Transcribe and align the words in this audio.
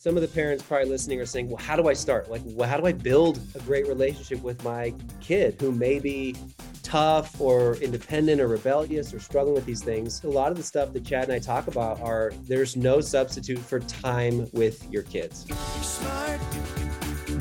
some 0.00 0.16
of 0.16 0.22
the 0.22 0.28
parents 0.28 0.62
probably 0.62 0.88
listening 0.88 1.20
are 1.20 1.26
saying, 1.26 1.46
well, 1.46 1.58
how 1.58 1.76
do 1.76 1.86
I 1.86 1.92
start? 1.92 2.30
Like, 2.30 2.40
well, 2.46 2.66
how 2.66 2.78
do 2.78 2.86
I 2.86 2.92
build 2.92 3.38
a 3.54 3.58
great 3.58 3.86
relationship 3.86 4.42
with 4.42 4.64
my 4.64 4.94
kid 5.20 5.60
who 5.60 5.72
may 5.72 5.98
be 5.98 6.34
tough 6.82 7.38
or 7.38 7.74
independent 7.76 8.40
or 8.40 8.48
rebellious 8.48 9.12
or 9.12 9.20
struggling 9.20 9.54
with 9.54 9.66
these 9.66 9.84
things? 9.84 10.24
A 10.24 10.26
lot 10.26 10.50
of 10.50 10.56
the 10.56 10.62
stuff 10.62 10.94
that 10.94 11.04
Chad 11.04 11.24
and 11.24 11.34
I 11.34 11.38
talk 11.38 11.66
about 11.66 12.00
are 12.00 12.32
there's 12.44 12.76
no 12.76 13.02
substitute 13.02 13.58
for 13.58 13.80
time 13.80 14.48
with 14.54 14.90
your 14.90 15.02
kids. 15.02 15.44
Smart 15.82 16.40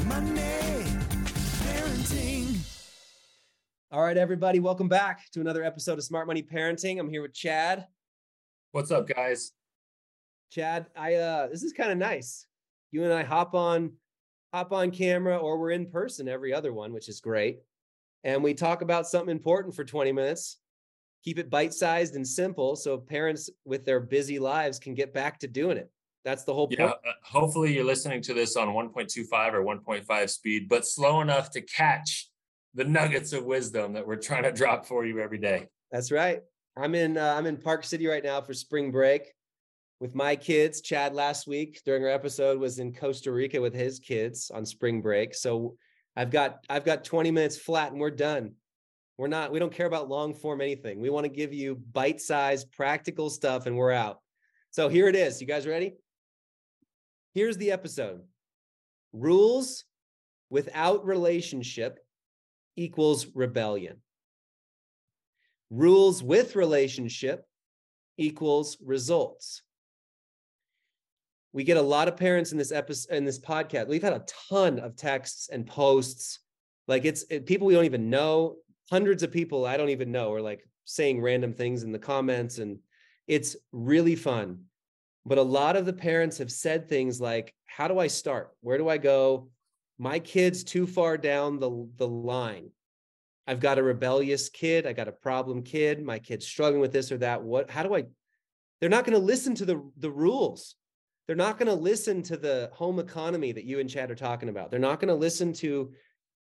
money, 0.05 0.84
parenting. 1.64 2.57
All 3.89 4.02
right, 4.02 4.18
everybody, 4.18 4.60
welcome 4.60 4.89
back 4.89 5.32
to 5.32 5.39
another 5.39 5.64
episode 5.64 5.98
of 5.98 6.04
Smart 6.04 6.28
Money 6.28 6.44
Parenting. 6.44 7.00
I'm 7.00 7.07
here 7.07 7.21
with 7.21 7.34
Chad. 7.34 7.88
What's 8.73 8.91
up, 8.91 9.07
guys? 9.07 9.54
Chad, 10.52 10.88
I 10.94 11.16
uh 11.16 11.48
this 11.48 11.64
is 11.64 11.71
kind 11.71 11.91
of 11.91 11.98
nice 11.98 12.48
you 12.91 13.03
and 13.03 13.13
I 13.13 13.23
hop 13.23 13.53
on 13.53 13.93
hop 14.53 14.71
on 14.71 14.91
camera 14.91 15.38
or 15.38 15.59
we're 15.59 15.71
in 15.71 15.85
person 15.85 16.27
every 16.27 16.53
other 16.53 16.73
one, 16.73 16.91
which 16.91 17.07
is 17.07 17.21
great. 17.21 17.59
And 18.23 18.43
we 18.43 18.53
talk 18.53 18.81
about 18.81 19.07
something 19.07 19.30
important 19.30 19.75
for 19.75 19.84
20 19.84 20.11
minutes. 20.11 20.57
Keep 21.23 21.39
it 21.39 21.49
bite-sized 21.49 22.16
and 22.16 22.27
simple 22.27 22.75
so 22.75 22.97
parents 22.97 23.49
with 23.66 23.85
their 23.85 23.99
busy 23.99 24.39
lives 24.39 24.80
can 24.80 24.94
get 24.94 25.13
back 25.13 25.39
to 25.39 25.47
doing 25.47 25.77
it. 25.77 25.91
That's 26.25 26.44
the 26.44 26.53
whole 26.53 26.67
point. 26.67 26.80
Yeah, 26.80 26.88
uh, 26.88 27.13
hopefully 27.23 27.73
you're 27.73 27.85
listening 27.85 28.21
to 28.23 28.33
this 28.33 28.55
on 28.55 28.70
1.25 28.70 29.53
or 29.53 29.63
1.5 29.63 30.30
speed, 30.30 30.67
but 30.67 30.85
slow 30.85 31.21
enough 31.21 31.52
to 31.52 31.61
catch 31.61 32.30
the 32.73 32.83
nuggets 32.83 33.33
of 33.33 33.45
wisdom 33.45 33.94
that 33.94 34.05
we're 34.05 34.16
trying 34.16 34.44
to 34.44 34.52
drop 34.52 34.85
for 34.85 35.05
you 35.05 35.19
every 35.19 35.38
day. 35.38 35.67
That's 35.91 36.11
right. 36.11 36.41
I'm 36.77 36.95
in 36.95 37.17
uh, 37.17 37.35
I'm 37.38 37.45
in 37.45 37.58
Park 37.58 37.83
City 37.83 38.08
right 38.08 38.23
now 38.23 38.41
for 38.41 38.53
spring 38.53 38.91
break 38.91 39.33
with 39.99 40.16
my 40.16 40.35
kids. 40.35 40.81
Chad 40.81 41.13
last 41.13 41.48
week 41.48 41.81
during 41.85 42.03
our 42.03 42.09
episode 42.09 42.59
was 42.59 42.80
in 42.80 42.94
Costa 42.94 43.31
Rica 43.31 43.59
with 43.59 43.73
his 43.73 43.99
kids 43.99 44.52
on 44.53 44.66
spring 44.66 45.02
break. 45.02 45.35
So 45.35 45.75
I've 46.16 46.31
got 46.31 46.64
I've 46.69 46.86
got 46.86 47.03
20 47.03 47.31
minutes 47.31 47.58
flat 47.58 47.92
and 47.92 48.00
we're 48.00 48.11
done. 48.11 48.53
We're 49.17 49.27
not 49.27 49.52
we 49.52 49.59
don't 49.59 49.73
care 49.73 49.88
about 49.88 50.09
long 50.09 50.33
form 50.33 50.61
anything. 50.61 51.02
We 51.02 51.09
want 51.09 51.25
to 51.25 51.30
give 51.30 51.53
you 51.53 51.75
bite-sized 51.75 52.72
practical 52.72 53.30
stuff 53.30 53.66
and 53.66 53.75
we're 53.75 53.92
out. 53.92 54.20
So 54.72 54.88
here 54.88 55.08
it 55.08 55.16
is. 55.16 55.42
You 55.42 55.47
guys 55.47 55.67
ready? 55.67 55.95
Here's 57.33 57.58
the 57.58 57.72
episode. 57.72 58.22
Rules 59.11 59.83
without 60.50 61.05
relationship 61.05 62.00
equals 62.75 63.27
rebellion. 63.33 63.97
Rules 65.70 66.23
with 66.23 66.55
relationship 66.55 67.45
equals 68.17 68.77
results 68.81 69.61
we 71.52 71.64
get 71.64 71.78
a 71.78 71.81
lot 71.81 72.08
of 72.08 72.16
parents 72.16 72.52
in 72.52 72.58
this 72.58 72.72
episode 72.72 73.16
in 73.16 73.25
this 73.25 73.39
podcast. 73.39 73.88
We've 73.88 74.03
had 74.03 74.14
a 74.14 74.25
ton 74.50 74.80
of 74.80 74.95
texts 74.95 75.50
and 75.52 75.66
posts. 75.66 76.39
Like 76.88 77.05
it's 77.05 77.23
it, 77.30 77.45
people 77.45 77.67
we 77.67 77.73
don't 77.73 77.86
even 77.86 78.09
know 78.09 78.58
hundreds 78.89 79.22
of 79.22 79.31
people 79.31 79.67
i 79.67 79.77
don't 79.77 79.89
even 79.89 80.11
know 80.11 80.33
are 80.33 80.42
like 80.42 80.67
saying 80.86 81.22
random 81.22 81.53
things 81.53 81.83
in 81.83 81.92
the 81.92 82.00
comments 82.00 82.58
and 82.58 82.80
it's 83.27 83.55
really 83.72 84.16
fun. 84.16 84.64
But 85.23 85.38
a 85.38 85.44
lot 85.44 85.75
of 85.75 85.86
the 85.86 85.94
parents 85.94 86.39
have 86.39 86.52
said 86.52 86.89
things 86.89 87.22
like 87.22 87.53
how 87.66 87.88
do 87.88 88.00
i 88.00 88.08
start? 88.08 88.52
Where 88.61 88.77
do 88.77 88.89
i 88.89 88.97
go? 88.97 89.50
My 89.97 90.20
kid's 90.20 90.64
too 90.64 90.88
far 90.88 91.17
down 91.17 91.59
the, 91.59 91.88
the 91.97 92.08
line. 92.08 92.72
I've 93.45 93.59
got 93.59 93.80
a 93.80 93.83
rebellious 93.83 94.50
kid 94.50 94.86
i 94.86 94.94
got 94.94 95.08
a 95.08 95.11
problem 95.11 95.64
kid 95.64 96.03
my 96.03 96.20
kid's 96.20 96.45
struggling 96.45 96.81
with 96.81 96.92
this 96.92 97.11
or 97.11 97.17
that. 97.20 97.42
What 97.44 97.70
how 97.70 97.83
do 97.83 97.95
i 97.95 98.05
they're 98.80 98.89
not 98.89 99.05
going 99.05 99.20
to 99.20 99.25
listen 99.25 99.55
to 99.55 99.66
the 99.66 99.92
the 99.97 100.11
rules 100.11 100.75
they're 101.30 101.35
not 101.35 101.59
going 101.59 101.67
to 101.67 101.75
listen 101.75 102.23
to 102.23 102.38
the 102.38 102.72
home 102.73 102.97
economy 102.97 103.52
that 103.52 103.63
you 103.63 103.80
and 103.80 103.88
Chad 103.88 104.09
are 104.09 104.16
talking 104.16 104.49
about. 104.49 104.72
They're 104.72 104.80
not 104.80 104.99
going 104.99 105.09
to 105.09 105.13
listen 105.13 105.53
to 105.53 105.91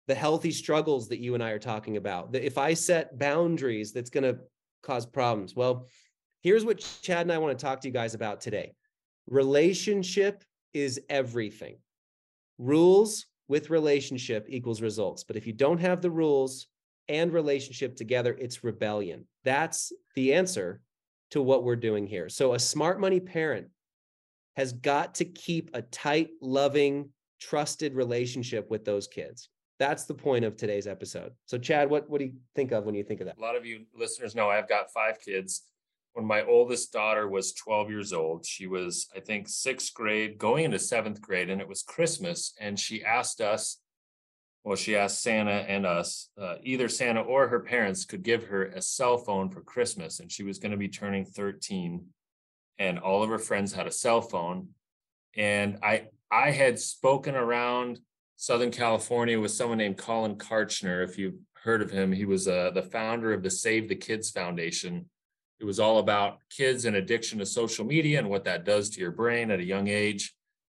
the 0.06 0.14
healthy 0.14 0.52
struggles 0.52 1.08
that 1.08 1.18
you 1.18 1.34
and 1.34 1.42
I 1.42 1.50
are 1.50 1.58
talking 1.58 1.96
about. 1.96 2.30
That 2.30 2.46
if 2.46 2.56
I 2.56 2.72
set 2.74 3.18
boundaries, 3.18 3.92
that's 3.92 4.10
going 4.10 4.22
to 4.22 4.38
cause 4.84 5.04
problems. 5.04 5.56
Well, 5.56 5.88
here's 6.40 6.64
what 6.64 6.86
Chad 7.02 7.22
and 7.22 7.32
I 7.32 7.38
want 7.38 7.58
to 7.58 7.64
talk 7.64 7.80
to 7.80 7.88
you 7.88 7.92
guys 7.92 8.14
about 8.14 8.40
today. 8.40 8.74
Relationship 9.26 10.44
is 10.72 11.00
everything. 11.08 11.78
Rules 12.56 13.26
with 13.48 13.70
relationship 13.70 14.46
equals 14.48 14.80
results. 14.80 15.24
But 15.24 15.34
if 15.34 15.48
you 15.48 15.52
don't 15.52 15.80
have 15.80 16.00
the 16.00 16.12
rules 16.12 16.68
and 17.08 17.32
relationship 17.32 17.96
together, 17.96 18.36
it's 18.38 18.62
rebellion. 18.62 19.26
That's 19.42 19.90
the 20.14 20.34
answer 20.34 20.80
to 21.32 21.42
what 21.42 21.64
we're 21.64 21.74
doing 21.74 22.06
here. 22.06 22.28
So 22.28 22.54
a 22.54 22.58
smart 22.60 23.00
money 23.00 23.18
parent 23.18 23.66
has 24.56 24.72
got 24.72 25.14
to 25.16 25.24
keep 25.24 25.70
a 25.74 25.82
tight, 25.82 26.30
loving, 26.40 27.10
trusted 27.40 27.94
relationship 27.94 28.70
with 28.70 28.84
those 28.84 29.06
kids. 29.06 29.50
That's 29.78 30.04
the 30.04 30.14
point 30.14 30.44
of 30.44 30.56
today's 30.56 30.86
episode. 30.86 31.32
So, 31.44 31.58
Chad, 31.58 31.90
what, 31.90 32.08
what 32.08 32.18
do 32.18 32.24
you 32.24 32.32
think 32.54 32.72
of 32.72 32.84
when 32.84 32.94
you 32.94 33.04
think 33.04 33.20
of 33.20 33.26
that? 33.26 33.36
A 33.36 33.40
lot 33.40 33.56
of 33.56 33.66
you 33.66 33.84
listeners 33.94 34.34
know 34.34 34.48
I've 34.48 34.68
got 34.68 34.92
five 34.92 35.20
kids. 35.20 35.62
When 36.14 36.24
my 36.24 36.42
oldest 36.42 36.94
daughter 36.94 37.28
was 37.28 37.52
12 37.52 37.90
years 37.90 38.12
old, 38.14 38.46
she 38.46 38.66
was, 38.66 39.06
I 39.14 39.20
think, 39.20 39.50
sixth 39.50 39.92
grade, 39.92 40.38
going 40.38 40.64
into 40.64 40.78
seventh 40.78 41.20
grade, 41.20 41.50
and 41.50 41.60
it 41.60 41.68
was 41.68 41.82
Christmas. 41.82 42.54
And 42.58 42.80
she 42.80 43.04
asked 43.04 43.42
us, 43.42 43.80
well, 44.64 44.76
she 44.76 44.96
asked 44.96 45.22
Santa 45.22 45.50
and 45.68 45.84
us, 45.84 46.30
uh, 46.40 46.54
either 46.62 46.88
Santa 46.88 47.20
or 47.20 47.48
her 47.48 47.60
parents 47.60 48.06
could 48.06 48.22
give 48.22 48.44
her 48.44 48.64
a 48.64 48.80
cell 48.80 49.18
phone 49.18 49.50
for 49.50 49.60
Christmas. 49.60 50.20
And 50.20 50.32
she 50.32 50.42
was 50.42 50.58
going 50.58 50.72
to 50.72 50.78
be 50.78 50.88
turning 50.88 51.26
13 51.26 52.06
and 52.78 52.98
all 52.98 53.22
of 53.22 53.30
her 53.30 53.38
friends 53.38 53.72
had 53.72 53.86
a 53.86 53.92
cell 53.92 54.20
phone. 54.20 54.68
And 55.36 55.78
i 55.82 56.08
i 56.30 56.50
had 56.50 56.78
spoken 56.78 57.36
around 57.36 58.00
southern 58.36 58.70
california 58.70 59.40
with 59.40 59.50
someone 59.50 59.78
named 59.78 59.96
Collin 59.96 60.36
Kartchner. 60.36 61.04
if 61.04 61.18
you've 61.18 61.38
heard 61.54 61.82
of 61.82 61.90
him 61.90 62.12
he 62.12 62.24
was 62.24 62.48
uh, 62.48 62.70
the 62.70 62.82
founder 62.82 63.32
of 63.32 63.42
the 63.42 63.50
save 63.50 63.88
the 63.88 63.94
kids 63.94 64.30
foundation. 64.30 65.08
It 65.58 65.64
was 65.64 65.80
all 65.80 65.98
about 65.98 66.40
kids 66.50 66.84
and 66.84 66.96
addiction 66.96 67.38
to 67.38 67.46
social 67.46 67.86
media 67.86 68.18
and 68.18 68.28
what 68.28 68.44
that 68.44 68.64
does 68.64 68.90
to 68.90 69.00
your 69.00 69.10
brain 69.10 69.50
at 69.50 69.58
a 69.60 69.64
young 69.64 69.88
age. 69.88 70.34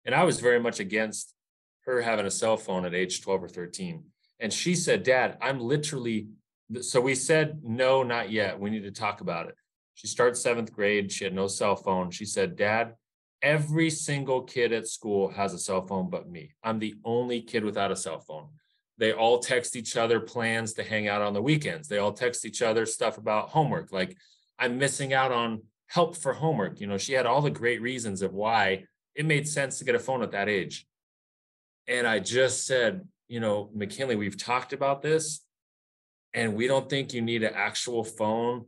And 0.05 0.15
i 0.15 0.23
was 0.25 0.41
very 0.41 0.61
much 0.61 0.81
against 0.81 1.35
her 1.87 2.03
having 2.03 2.27
a 2.27 2.31
cell 2.31 2.57
phone 2.57 2.85
at 2.85 2.95
age 2.95 3.23
12 3.23 3.45
or 3.45 3.49
13 3.49 4.05
and 4.41 4.53
she 4.53 4.75
said 4.75 5.03
dad 5.03 5.39
i'm 5.41 5.61
literally 5.61 6.29
so 6.81 7.01
we 7.01 7.15
said 7.15 7.61
no 7.63 8.03
not 8.03 8.31
yet. 8.31 8.59
We 8.59 8.71
need 8.71 8.83
to 8.83 8.91
talk 8.91 9.21
about 9.21 9.49
it 9.49 9.55
she 9.97 10.07
starts 10.07 10.43
seventh 10.43 10.73
grade. 10.73 11.11
She 11.11 11.25
had 11.25 11.35
no 11.35 11.47
cell 11.47 11.75
phone. 11.75 12.11
She 12.11 12.27
said, 12.27 12.55
Dad, 12.55 12.95
every 13.41 13.89
single 13.89 14.43
kid 14.43 14.71
at 14.73 14.87
school 14.87 15.31
has 15.31 15.55
a 15.55 15.59
cell 15.59 15.87
phone 15.87 16.11
but 16.11 16.29
me. 16.29 16.53
I'm 16.63 16.79
the 16.79 16.97
only 17.03 17.41
kid 17.41 17.65
without 17.65 17.91
a 17.91 17.97
cell 17.97 18.21
phone. 18.21 18.49
They 18.99 19.13
all 19.13 19.39
text 19.39 19.75
each 19.75 19.97
other 19.97 20.21
plans 20.21 20.75
to 20.75 20.83
hang 20.83 21.09
out 21.09 21.23
on 21.23 21.33
the 21.33 21.41
weekends. 21.41 21.89
They 21.89 21.97
all 21.97 22.13
text 22.13 22.45
each 22.45 22.61
other 22.61 22.85
stuff 22.85 23.17
about 23.17 23.49
homework. 23.49 23.91
Like, 23.91 24.19
I'm 24.59 24.77
missing 24.77 25.15
out 25.15 25.33
on 25.33 25.63
help 25.87 26.15
for 26.15 26.35
homework. 26.35 26.79
You 26.79 26.89
know, 26.89 26.99
she 26.99 27.15
had 27.15 27.25
all 27.25 27.41
the 27.41 27.51
great 27.51 27.81
reasons 27.81 28.21
of 28.21 28.35
why 28.35 28.85
it 29.15 29.25
made 29.25 29.49
sense 29.49 29.79
to 29.79 29.85
get 29.87 29.95
a 29.95 29.99
phone 29.99 30.23
at 30.23 30.33
that 30.33 30.51
age. 30.51 30.87
And 31.89 32.07
I 32.07 32.19
just 32.19 32.67
said, 32.67 33.09
you 33.29 33.41
know, 33.41 33.71
McKinley, 33.75 34.17
we've 34.17 34.37
talked 34.37 34.75
about 34.75 35.01
this, 35.01 35.41
and 36.35 36.55
we 36.55 36.67
don't 36.67 36.91
think 36.91 37.15
you 37.15 37.23
need 37.23 37.45
an 37.45 37.55
actual 37.55 38.05
phone 38.05 38.67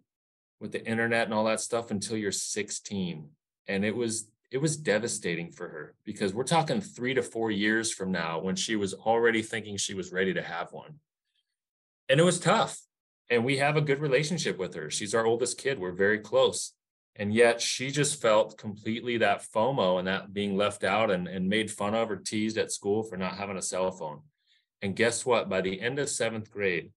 with 0.61 0.73
the 0.73 0.85
internet 0.87 1.25
and 1.25 1.35
all 1.35 1.45
that 1.45 1.61
stuff 1.61 1.91
until 1.91 2.17
you're 2.17 2.33
16 2.33 3.29
and 3.69 3.85
it 3.85 3.95
was 3.95 4.31
it 4.51 4.59
was 4.59 4.77
devastating 4.77 5.51
for 5.51 5.69
her 5.69 5.95
because 6.05 6.33
we're 6.33 6.43
talking 6.43 6.81
3 6.81 7.15
to 7.15 7.23
4 7.23 7.51
years 7.51 7.93
from 7.93 8.11
now 8.11 8.41
when 8.41 8.57
she 8.57 8.77
was 8.77 8.95
already 8.95 9.43
thinking 9.43 9.77
she 9.77 9.95
was 9.95 10.11
ready 10.11 10.33
to 10.33 10.43
have 10.43 10.73
one. 10.73 11.01
And 12.09 12.19
it 12.19 12.23
was 12.23 12.41
tough. 12.41 12.81
And 13.29 13.45
we 13.45 13.59
have 13.59 13.77
a 13.77 13.83
good 13.83 13.99
relationship 13.99 14.59
with 14.59 14.75
her. 14.75 14.91
She's 14.91 15.15
our 15.15 15.27
oldest 15.27 15.59
kid. 15.59 15.79
We're 15.79 15.93
very 15.93 16.19
close. 16.19 16.73
And 17.15 17.35
yet 17.35 17.61
she 17.61 17.91
just 17.91 18.23
felt 18.23 18.57
completely 18.57 19.19
that 19.19 19.45
FOMO 19.55 19.99
and 19.99 20.09
that 20.09 20.33
being 20.33 20.57
left 20.57 20.83
out 20.83 21.11
and, 21.11 21.29
and 21.29 21.47
made 21.47 21.71
fun 21.71 21.95
of 21.95 22.11
or 22.11 22.17
teased 22.17 22.57
at 22.57 22.73
school 22.73 23.03
for 23.03 23.19
not 23.19 23.37
having 23.37 23.59
a 23.59 23.63
cell 23.63 23.91
phone. 23.91 24.23
And 24.81 24.97
guess 24.97 25.27
what? 25.27 25.51
By 25.51 25.61
the 25.61 25.79
end 25.81 25.99
of 25.99 26.09
seventh 26.09 26.51
grade, 26.51 26.93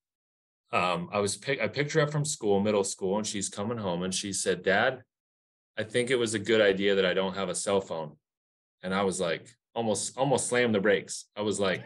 um, 0.72 1.10
I 1.12 1.20
was 1.20 1.36
pick, 1.36 1.62
I 1.62 1.68
picked 1.68 1.94
her 1.94 2.02
up 2.02 2.12
from 2.12 2.26
school, 2.26 2.60
middle 2.60 2.84
school, 2.84 3.18
and 3.18 3.28
she's 3.28 3.50
coming 3.50 3.78
home 3.78 4.04
and 4.04 4.14
she 4.14 4.32
said, 4.32 4.64
Dad, 4.64 5.04
I 5.78 5.84
think 5.84 6.10
it 6.10 6.20
was 6.20 6.34
a 6.34 6.40
good 6.40 6.62
idea 6.62 6.96
that 6.96 7.06
I 7.06 7.14
don't 7.14 7.36
have 7.36 7.50
a 7.50 7.56
cell 7.56 7.82
phone. 7.82 8.16
And 8.84 8.94
I 8.94 9.04
was 9.04 9.20
like, 9.20 9.48
almost, 9.76 10.18
almost 10.18 10.48
slammed 10.48 10.74
the 10.74 10.80
brakes. 10.80 11.26
I 11.36 11.42
was 11.42 11.60
like, 11.60 11.84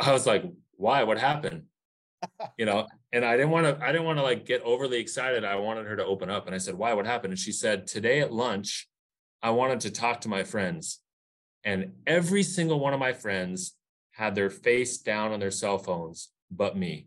I 0.00 0.12
was 0.12 0.26
like, 0.26 0.44
why? 0.76 1.04
What 1.04 1.18
happened? 1.18 1.64
you 2.58 2.66
know, 2.66 2.86
and 3.12 3.24
I 3.24 3.36
didn't 3.36 3.50
want 3.50 3.66
to, 3.66 3.84
I 3.84 3.92
didn't 3.92 4.06
want 4.06 4.18
to 4.18 4.22
like 4.22 4.46
get 4.46 4.62
overly 4.62 4.98
excited. 4.98 5.44
I 5.44 5.56
wanted 5.56 5.86
her 5.86 5.96
to 5.96 6.04
open 6.04 6.30
up. 6.30 6.46
And 6.46 6.54
I 6.54 6.58
said, 6.58 6.74
why? 6.74 6.92
What 6.94 7.06
happened? 7.06 7.32
And 7.32 7.38
she 7.38 7.52
said, 7.52 7.86
today 7.86 8.20
at 8.20 8.32
lunch, 8.32 8.88
I 9.42 9.50
wanted 9.50 9.80
to 9.80 9.90
talk 9.90 10.22
to 10.22 10.28
my 10.28 10.44
friends. 10.44 11.00
And 11.64 11.92
every 12.06 12.42
single 12.42 12.80
one 12.80 12.94
of 12.94 13.00
my 13.00 13.12
friends 13.12 13.74
had 14.12 14.34
their 14.34 14.50
face 14.50 14.98
down 14.98 15.32
on 15.32 15.40
their 15.40 15.50
cell 15.50 15.78
phones, 15.78 16.30
but 16.50 16.76
me. 16.76 17.06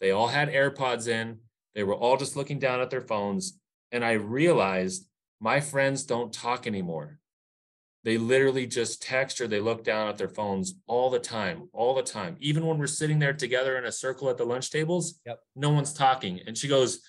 They 0.00 0.10
all 0.10 0.28
had 0.28 0.48
AirPods 0.50 1.08
in. 1.08 1.38
They 1.74 1.82
were 1.82 1.94
all 1.94 2.16
just 2.16 2.36
looking 2.36 2.58
down 2.58 2.80
at 2.80 2.90
their 2.90 3.00
phones. 3.00 3.58
And 3.92 4.04
I 4.04 4.12
realized 4.12 5.06
my 5.40 5.60
friends 5.60 6.04
don't 6.04 6.32
talk 6.32 6.66
anymore. 6.66 7.20
they 8.04 8.16
literally 8.16 8.66
just 8.66 9.02
text 9.02 9.40
or 9.40 9.46
they 9.48 9.60
look 9.60 9.82
down 9.84 10.08
at 10.08 10.16
their 10.16 10.28
phones 10.28 10.76
all 10.86 11.10
the 11.10 11.18
time, 11.18 11.68
all 11.74 11.94
the 11.94 12.02
time. 12.02 12.36
Even 12.38 12.64
when 12.64 12.78
we're 12.78 12.86
sitting 12.86 13.18
there 13.18 13.34
together 13.34 13.76
in 13.76 13.84
a 13.84 13.92
circle 13.92 14.30
at 14.30 14.38
the 14.38 14.46
lunch 14.46 14.70
tables, 14.70 15.20
Yep. 15.26 15.40
no 15.56 15.70
one's 15.70 15.92
talking. 15.92 16.40
And 16.46 16.56
she 16.56 16.68
goes, 16.68 17.00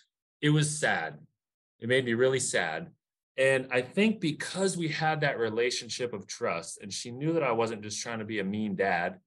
It 0.42 0.50
was 0.50 0.78
sad. 0.80 1.20
It 1.80 1.88
made 1.88 2.04
me 2.06 2.16
really 2.16 2.40
sad. 2.40 2.90
And 3.38 3.68
I 3.72 3.82
think 3.82 4.20
because 4.20 4.76
we 4.76 4.90
had 4.90 5.22
that 5.22 5.38
relationship 5.40 6.12
of 6.12 6.28
trust, 6.28 6.80
and 6.82 6.92
she 6.92 7.12
knew 7.12 7.32
that 7.34 7.44
I 7.44 7.52
wasn't 7.54 7.84
just 7.84 8.02
trying 8.02 8.20
to 8.20 8.26
be 8.26 8.40
a 8.40 8.44
mean 8.44 8.76
dad, 8.76 9.20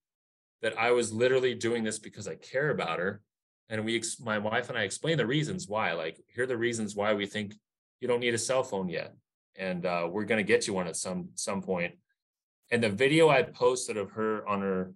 that 0.60 0.76
I 0.78 0.90
was 0.90 1.12
literally 1.12 1.54
doing 1.54 1.84
this 1.84 1.98
because 1.98 2.28
I 2.28 2.34
care 2.34 2.70
about 2.70 2.98
her. 2.98 3.22
And 3.72 3.86
we, 3.86 3.96
ex- 3.96 4.20
my 4.20 4.36
wife 4.36 4.69
and 4.69 4.76
I 4.78 4.82
explained 4.82 5.19
the 5.19 5.26
reasons 5.26 5.66
why. 5.66 5.94
Like, 5.94 6.20
here 6.34 6.44
are 6.44 6.46
the 6.46 6.58
reasons 6.58 6.94
why 6.94 7.14
we 7.14 7.24
think 7.24 7.54
you 8.00 8.06
don't 8.06 8.20
need 8.20 8.34
a 8.34 8.38
cell 8.38 8.62
phone 8.62 8.88
yet 8.88 9.14
and 9.56 9.84
uh, 9.84 10.08
we're 10.10 10.24
going 10.24 10.38
to 10.38 10.50
get 10.52 10.66
you 10.66 10.74
one 10.74 10.86
at 10.86 10.96
some 10.96 11.28
some 11.34 11.62
point. 11.62 11.94
And 12.70 12.82
the 12.82 12.88
video 12.90 13.28
I 13.28 13.42
posted 13.42 13.96
of 13.96 14.10
her 14.12 14.46
on 14.48 14.60
her, 14.62 14.92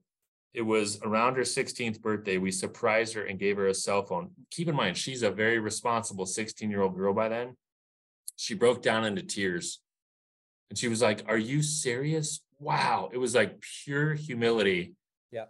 it 0.54 0.62
was 0.62 0.98
around 1.02 1.36
her 1.36 1.42
16th 1.42 2.00
birthday. 2.00 2.38
We 2.38 2.50
surprised 2.50 3.14
her 3.14 3.24
and 3.24 3.38
gave 3.38 3.56
her 3.56 3.68
a 3.68 3.74
cell 3.74 4.02
phone. 4.02 4.30
Keep 4.50 4.68
in 4.68 4.76
mind, 4.76 4.96
she's 4.96 5.22
a 5.22 5.30
very 5.30 5.58
responsible 5.58 6.26
16 6.26 6.70
year 6.70 6.82
old 6.82 6.96
girl 6.96 7.12
by 7.12 7.28
then. 7.28 7.56
She 8.36 8.54
broke 8.54 8.82
down 8.82 9.04
into 9.04 9.22
tears, 9.22 9.80
and 10.68 10.78
she 10.78 10.88
was 10.88 11.00
like, 11.00 11.24
"Are 11.26 11.38
you 11.38 11.62
serious? 11.62 12.40
Wow!" 12.58 13.10
It 13.12 13.18
was 13.18 13.34
like 13.34 13.60
pure 13.84 14.14
humility. 14.14 14.94
Yeah. 15.30 15.46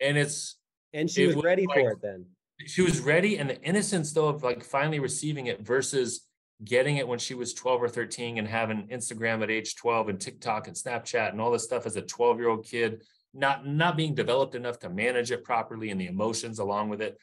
And 0.00 0.18
it's 0.18 0.56
And 0.92 1.10
she 1.10 1.26
was 1.26 1.36
was 1.36 1.44
ready 1.44 1.66
like- 1.66 1.78
for 1.78 1.90
it 1.92 2.02
then. 2.02 2.26
She 2.66 2.82
was 2.82 3.00
ready 3.00 3.38
and 3.38 3.48
the 3.48 3.60
innocence 3.62 4.12
though 4.12 4.28
of 4.28 4.42
like 4.42 4.62
finally 4.62 4.98
receiving 4.98 5.46
it 5.46 5.60
versus 5.60 6.26
getting 6.64 6.98
it 6.98 7.08
when 7.08 7.18
she 7.18 7.34
was 7.34 7.54
12 7.54 7.82
or 7.82 7.88
13 7.88 8.38
and 8.38 8.46
having 8.46 8.86
Instagram 8.88 9.42
at 9.42 9.50
age 9.50 9.76
12 9.76 10.10
and 10.10 10.20
TikTok 10.20 10.66
and 10.66 10.76
Snapchat 10.76 11.30
and 11.30 11.40
all 11.40 11.50
this 11.50 11.64
stuff 11.64 11.86
as 11.86 11.96
a 11.96 12.02
12 12.02 12.38
year 12.38 12.48
old 12.48 12.64
kid, 12.64 13.02
not 13.32 13.66
not 13.66 13.96
being 13.96 14.14
developed 14.14 14.54
enough 14.54 14.78
to 14.80 14.90
manage 14.90 15.30
it 15.30 15.44
properly 15.44 15.90
and 15.90 16.00
the 16.00 16.06
emotions 16.06 16.58
along 16.58 16.90
with 16.90 17.00
it. 17.00 17.18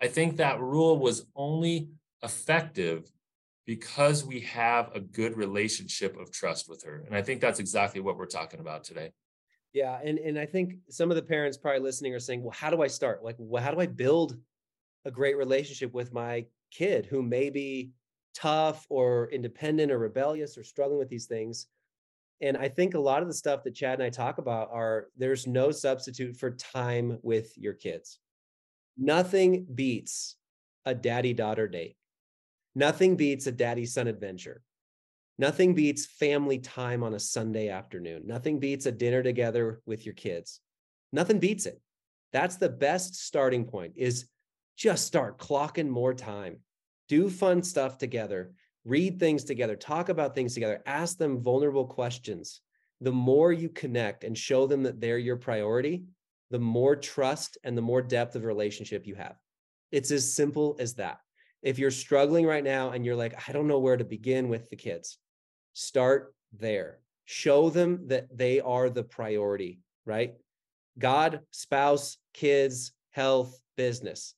I 0.00 0.08
think 0.08 0.36
that 0.36 0.60
rule 0.60 0.98
was 0.98 1.26
only 1.34 1.88
effective 2.22 3.10
because 3.66 4.24
we 4.24 4.40
have 4.40 4.90
a 4.94 5.00
good 5.00 5.36
relationship 5.36 6.18
of 6.18 6.30
trust 6.30 6.68
with 6.68 6.82
her. 6.84 7.04
And 7.06 7.16
I 7.16 7.22
think 7.22 7.40
that's 7.40 7.60
exactly 7.60 8.00
what 8.00 8.18
we're 8.18 8.26
talking 8.26 8.60
about 8.60 8.84
today. 8.84 9.12
Yeah, 9.72 9.98
and 10.04 10.18
and 10.18 10.38
I 10.38 10.46
think 10.46 10.74
some 10.90 11.10
of 11.10 11.16
the 11.16 11.22
parents 11.22 11.56
probably 11.56 11.80
listening 11.80 12.14
are 12.14 12.20
saying, 12.20 12.42
"Well, 12.42 12.52
how 12.52 12.70
do 12.70 12.82
I 12.82 12.86
start? 12.86 13.24
Like, 13.24 13.36
well, 13.38 13.62
how 13.62 13.72
do 13.72 13.80
I 13.80 13.86
build 13.86 14.36
a 15.04 15.10
great 15.10 15.36
relationship 15.36 15.92
with 15.92 16.12
my 16.12 16.46
kid 16.70 17.06
who 17.06 17.22
may 17.22 17.50
be 17.50 17.92
tough 18.34 18.86
or 18.88 19.28
independent 19.30 19.92
or 19.92 19.98
rebellious 19.98 20.58
or 20.58 20.64
struggling 20.64 20.98
with 20.98 21.08
these 21.08 21.26
things?" 21.26 21.68
And 22.40 22.56
I 22.56 22.68
think 22.68 22.94
a 22.94 23.00
lot 23.00 23.22
of 23.22 23.28
the 23.28 23.34
stuff 23.34 23.62
that 23.62 23.74
Chad 23.74 23.94
and 23.94 24.02
I 24.02 24.10
talk 24.10 24.38
about 24.38 24.70
are 24.72 25.08
there's 25.16 25.46
no 25.46 25.70
substitute 25.70 26.36
for 26.36 26.50
time 26.50 27.18
with 27.22 27.56
your 27.56 27.74
kids. 27.74 28.18
Nothing 28.98 29.64
beats 29.64 30.36
a 30.84 30.94
daddy-daughter 30.94 31.68
date. 31.68 31.96
Nothing 32.74 33.16
beats 33.16 33.46
a 33.46 33.52
daddy-son 33.52 34.08
adventure. 34.08 34.62
Nothing 35.38 35.74
beats 35.74 36.06
family 36.06 36.58
time 36.58 37.02
on 37.02 37.14
a 37.14 37.20
Sunday 37.20 37.68
afternoon. 37.68 38.22
Nothing 38.26 38.58
beats 38.58 38.86
a 38.86 38.92
dinner 38.92 39.22
together 39.22 39.80
with 39.86 40.04
your 40.04 40.14
kids. 40.14 40.60
Nothing 41.12 41.38
beats 41.38 41.66
it. 41.66 41.80
That's 42.32 42.56
the 42.56 42.68
best 42.68 43.14
starting 43.14 43.64
point 43.64 43.94
is 43.96 44.26
just 44.76 45.06
start 45.06 45.38
clocking 45.38 45.88
more 45.88 46.14
time. 46.14 46.58
Do 47.08 47.30
fun 47.30 47.62
stuff 47.62 47.98
together. 47.98 48.52
Read 48.84 49.18
things 49.18 49.44
together. 49.44 49.76
Talk 49.76 50.08
about 50.08 50.34
things 50.34 50.54
together. 50.54 50.82
Ask 50.86 51.18
them 51.18 51.40
vulnerable 51.40 51.86
questions. 51.86 52.60
The 53.00 53.12
more 53.12 53.52
you 53.52 53.68
connect 53.68 54.24
and 54.24 54.36
show 54.36 54.66
them 54.66 54.82
that 54.84 55.00
they're 55.00 55.18
your 55.18 55.36
priority, 55.36 56.04
the 56.50 56.58
more 56.58 56.96
trust 56.96 57.58
and 57.64 57.76
the 57.76 57.82
more 57.82 58.02
depth 58.02 58.36
of 58.36 58.44
relationship 58.44 59.06
you 59.06 59.14
have. 59.14 59.36
It's 59.90 60.10
as 60.10 60.34
simple 60.34 60.76
as 60.78 60.94
that. 60.94 61.18
If 61.62 61.78
you're 61.78 61.90
struggling 61.90 62.46
right 62.46 62.64
now 62.64 62.90
and 62.90 63.04
you're 63.04 63.16
like, 63.16 63.48
I 63.48 63.52
don't 63.52 63.68
know 63.68 63.78
where 63.78 63.96
to 63.96 64.04
begin 64.04 64.48
with 64.48 64.68
the 64.68 64.76
kids, 64.76 65.18
start 65.72 66.34
there. 66.52 67.00
Show 67.24 67.70
them 67.70 68.08
that 68.08 68.26
they 68.36 68.60
are 68.60 68.90
the 68.90 69.02
priority, 69.02 69.80
right? 70.04 70.34
God, 70.98 71.40
spouse, 71.50 72.18
kids, 72.34 72.92
health, 73.10 73.58
business. 73.76 74.34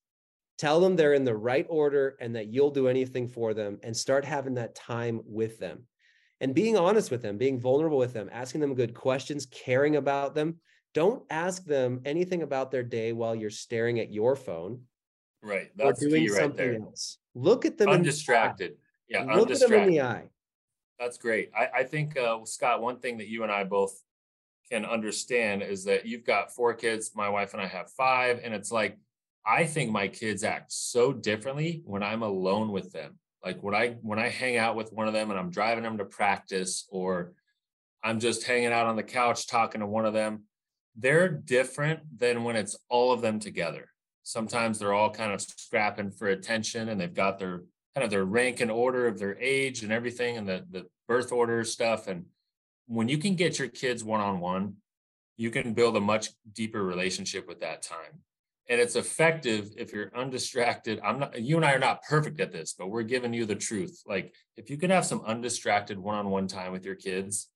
Tell 0.59 0.81
them 0.81 0.97
they're 0.97 1.13
in 1.15 1.25
the 1.25 1.37
right 1.37 1.67
order 1.69 2.17
and 2.21 2.35
that 2.35 2.47
you'll 2.49 2.71
do 2.71 2.89
anything 2.89 3.29
for 3.29 3.53
them 3.53 3.79
and 3.83 3.95
start 3.97 4.25
having 4.25 4.55
that 4.55 4.75
time 4.75 5.21
with 5.27 5.59
them 5.59 5.87
and 6.41 6.55
being 6.55 6.77
honest 6.77 7.11
with 7.11 7.23
them, 7.23 7.37
being 7.37 7.61
vulnerable 7.61 7.99
with 7.99 8.13
them, 8.13 8.29
asking 8.33 8.61
them 8.63 8.75
good 8.75 8.95
questions, 8.95 9.47
caring 9.47 9.97
about 9.97 10.35
them. 10.35 10.57
Don't 10.95 11.25
ask 11.31 11.65
them 11.65 12.01
anything 12.07 12.43
about 12.43 12.71
their 12.71 12.83
day 12.83 13.13
while 13.13 13.35
you're 13.35 13.51
staring 13.51 14.01
at 14.01 14.13
your 14.13 14.35
phone 14.35 14.81
Right. 15.43 15.71
or 15.79 15.87
That's 15.89 16.01
doing 16.01 16.25
key 16.25 16.31
right 16.31 16.41
something 16.41 16.73
there. 16.73 16.81
else. 16.81 17.19
Look 17.35 17.67
at 17.67 17.77
them 17.77 17.89
in 17.89 17.93
the. 17.93 17.99
Undistracted. 17.99 18.77
Yeah. 19.09 19.25
Look 19.25 19.51
at 19.51 19.61
them 19.61 19.73
in 19.75 19.89
the 19.89 20.01
eye. 20.01 20.31
That's 20.99 21.19
great. 21.19 21.51
I, 21.55 21.69
I 21.81 21.83
think, 21.85 22.17
uh, 22.17 22.39
Scott, 22.45 22.81
one 22.81 22.99
thing 22.99 23.19
that 23.19 23.29
you 23.29 23.43
and 23.43 23.53
I 23.53 23.65
both 23.65 23.95
can 24.71 24.87
understand 24.87 25.63
is 25.63 25.85
that 25.85 26.07
you've 26.07 26.25
got 26.25 26.55
four 26.55 26.73
kids. 26.73 27.13
My 27.15 27.29
wife 27.29 27.53
and 27.53 27.63
I 27.63 27.67
have 27.67 27.91
five. 27.91 28.41
And 28.43 28.55
it's 28.55 28.73
like, 28.73 28.99
I 29.47 29.65
think 29.65 29.93
my 29.93 30.09
kids 30.09 30.43
act 30.43 30.73
so 30.73 31.13
differently 31.13 31.83
when 31.85 32.03
I'm 32.03 32.23
alone 32.23 32.73
with 32.73 32.93
them. 32.93 33.19
Like 33.45 33.63
when 33.63 33.75
I 33.75 33.91
when 34.03 34.19
I 34.19 34.29
hang 34.29 34.57
out 34.57 34.75
with 34.75 34.93
one 34.93 35.07
of 35.07 35.15
them 35.15 35.31
and 35.31 35.39
I'm 35.39 35.51
driving 35.51 35.85
them 35.85 35.99
to 35.99 36.05
practice 36.05 36.87
or 36.91 37.33
I'm 38.03 38.19
just 38.19 38.45
hanging 38.45 38.73
out 38.73 38.87
on 38.87 38.97
the 38.97 39.05
couch 39.05 39.47
talking 39.47 39.81
to 39.81 39.87
one 39.87 40.05
of 40.05 40.15
them, 40.15 40.45
they're 40.97 41.29
different 41.29 42.01
than 42.19 42.43
when 42.43 42.57
it's 42.57 42.77
all 42.89 43.13
of 43.13 43.21
them 43.21 43.39
together. 43.39 43.89
Sometimes 44.25 44.79
they're 44.79 44.93
all 44.93 45.11
kind 45.11 45.33
of 45.33 45.41
scrapping 45.41 46.11
for 46.11 46.27
attention 46.27 46.89
and 46.89 47.01
they've 47.01 47.15
got 47.15 47.39
their 47.39 47.63
kind 47.95 48.05
of 48.05 48.11
their 48.11 48.25
rank 48.25 48.61
and 48.61 48.71
order 48.71 49.07
of 49.07 49.19
their 49.19 49.39
age 49.39 49.85
and 49.85 49.93
everything 49.93 50.37
and 50.37 50.49
the, 50.49 50.65
the 50.71 50.87
birth 51.07 51.31
order 51.31 51.63
stuff. 51.63 52.09
And 52.09 52.25
when 52.87 53.09
you 53.09 53.19
can 53.19 53.37
get 53.37 53.61
your 53.61 53.69
kids 53.69 54.03
one 54.03 54.21
on 54.21 54.41
one, 54.41 54.75
you 55.37 55.51
can 55.51 55.73
build 55.73 55.97
a 55.97 56.01
much 56.01 56.31
deeper 56.53 56.83
relationship 56.83 57.47
with 57.47 57.61
that 57.61 57.83
time. 57.83 58.23
And 58.69 58.81
it's 58.81 58.97
effective 58.97 59.71
if 59.77 59.93
you're 59.93 60.11
undistracted. 60.17 61.01
I'm 61.05 61.21
not, 61.21 61.41
you 61.41 61.57
and 61.57 61.65
I 61.65 61.73
are 61.73 61.79
not 61.79 62.03
perfect 62.03 62.41
at 62.41 62.53
this, 62.53 62.75
but 62.77 62.89
we're 62.89 63.05
giving 63.05 63.33
you 63.33 63.47
the 63.47 63.55
truth. 63.55 64.03
Like 64.07 64.35
if 64.57 64.71
you 64.71 64.77
can 64.77 64.91
have 64.91 65.07
some 65.07 65.23
undistracted 65.25 65.99
one 65.99 66.17
on 66.17 66.31
one 66.31 66.49
time 66.49 66.73
with 66.73 66.85
your 66.85 66.97
kids 66.97 67.49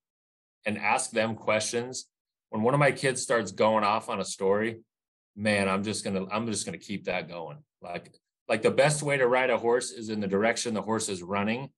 and 0.65 0.79
ask 0.79 1.11
them 1.11 1.35
questions. 1.35 2.07
When 2.51 2.63
one 2.63 2.75
of 2.75 2.81
my 2.81 2.93
kids 2.93 3.23
starts 3.23 3.53
going 3.53 3.85
off 3.85 4.09
on 4.09 4.21
a 4.21 4.25
story, 4.25 4.81
man, 5.37 5.69
I'm 5.69 5.83
just 5.83 6.05
gonna, 6.05 6.27
I'm 6.31 6.47
just 6.47 6.65
gonna 6.65 6.79
keep 6.79 7.05
that 7.05 7.29
going. 7.29 7.59
Like 7.81 8.13
like 8.51 8.63
the 8.63 8.71
best 8.71 9.05
way 9.05 9.17
to 9.17 9.29
ride 9.29 9.49
a 9.49 9.57
horse 9.57 9.93
is 9.93 10.09
in 10.09 10.19
the 10.19 10.27
direction 10.27 10.75
the 10.75 10.83
horse 10.83 11.09
is 11.09 11.23
running. 11.23 11.71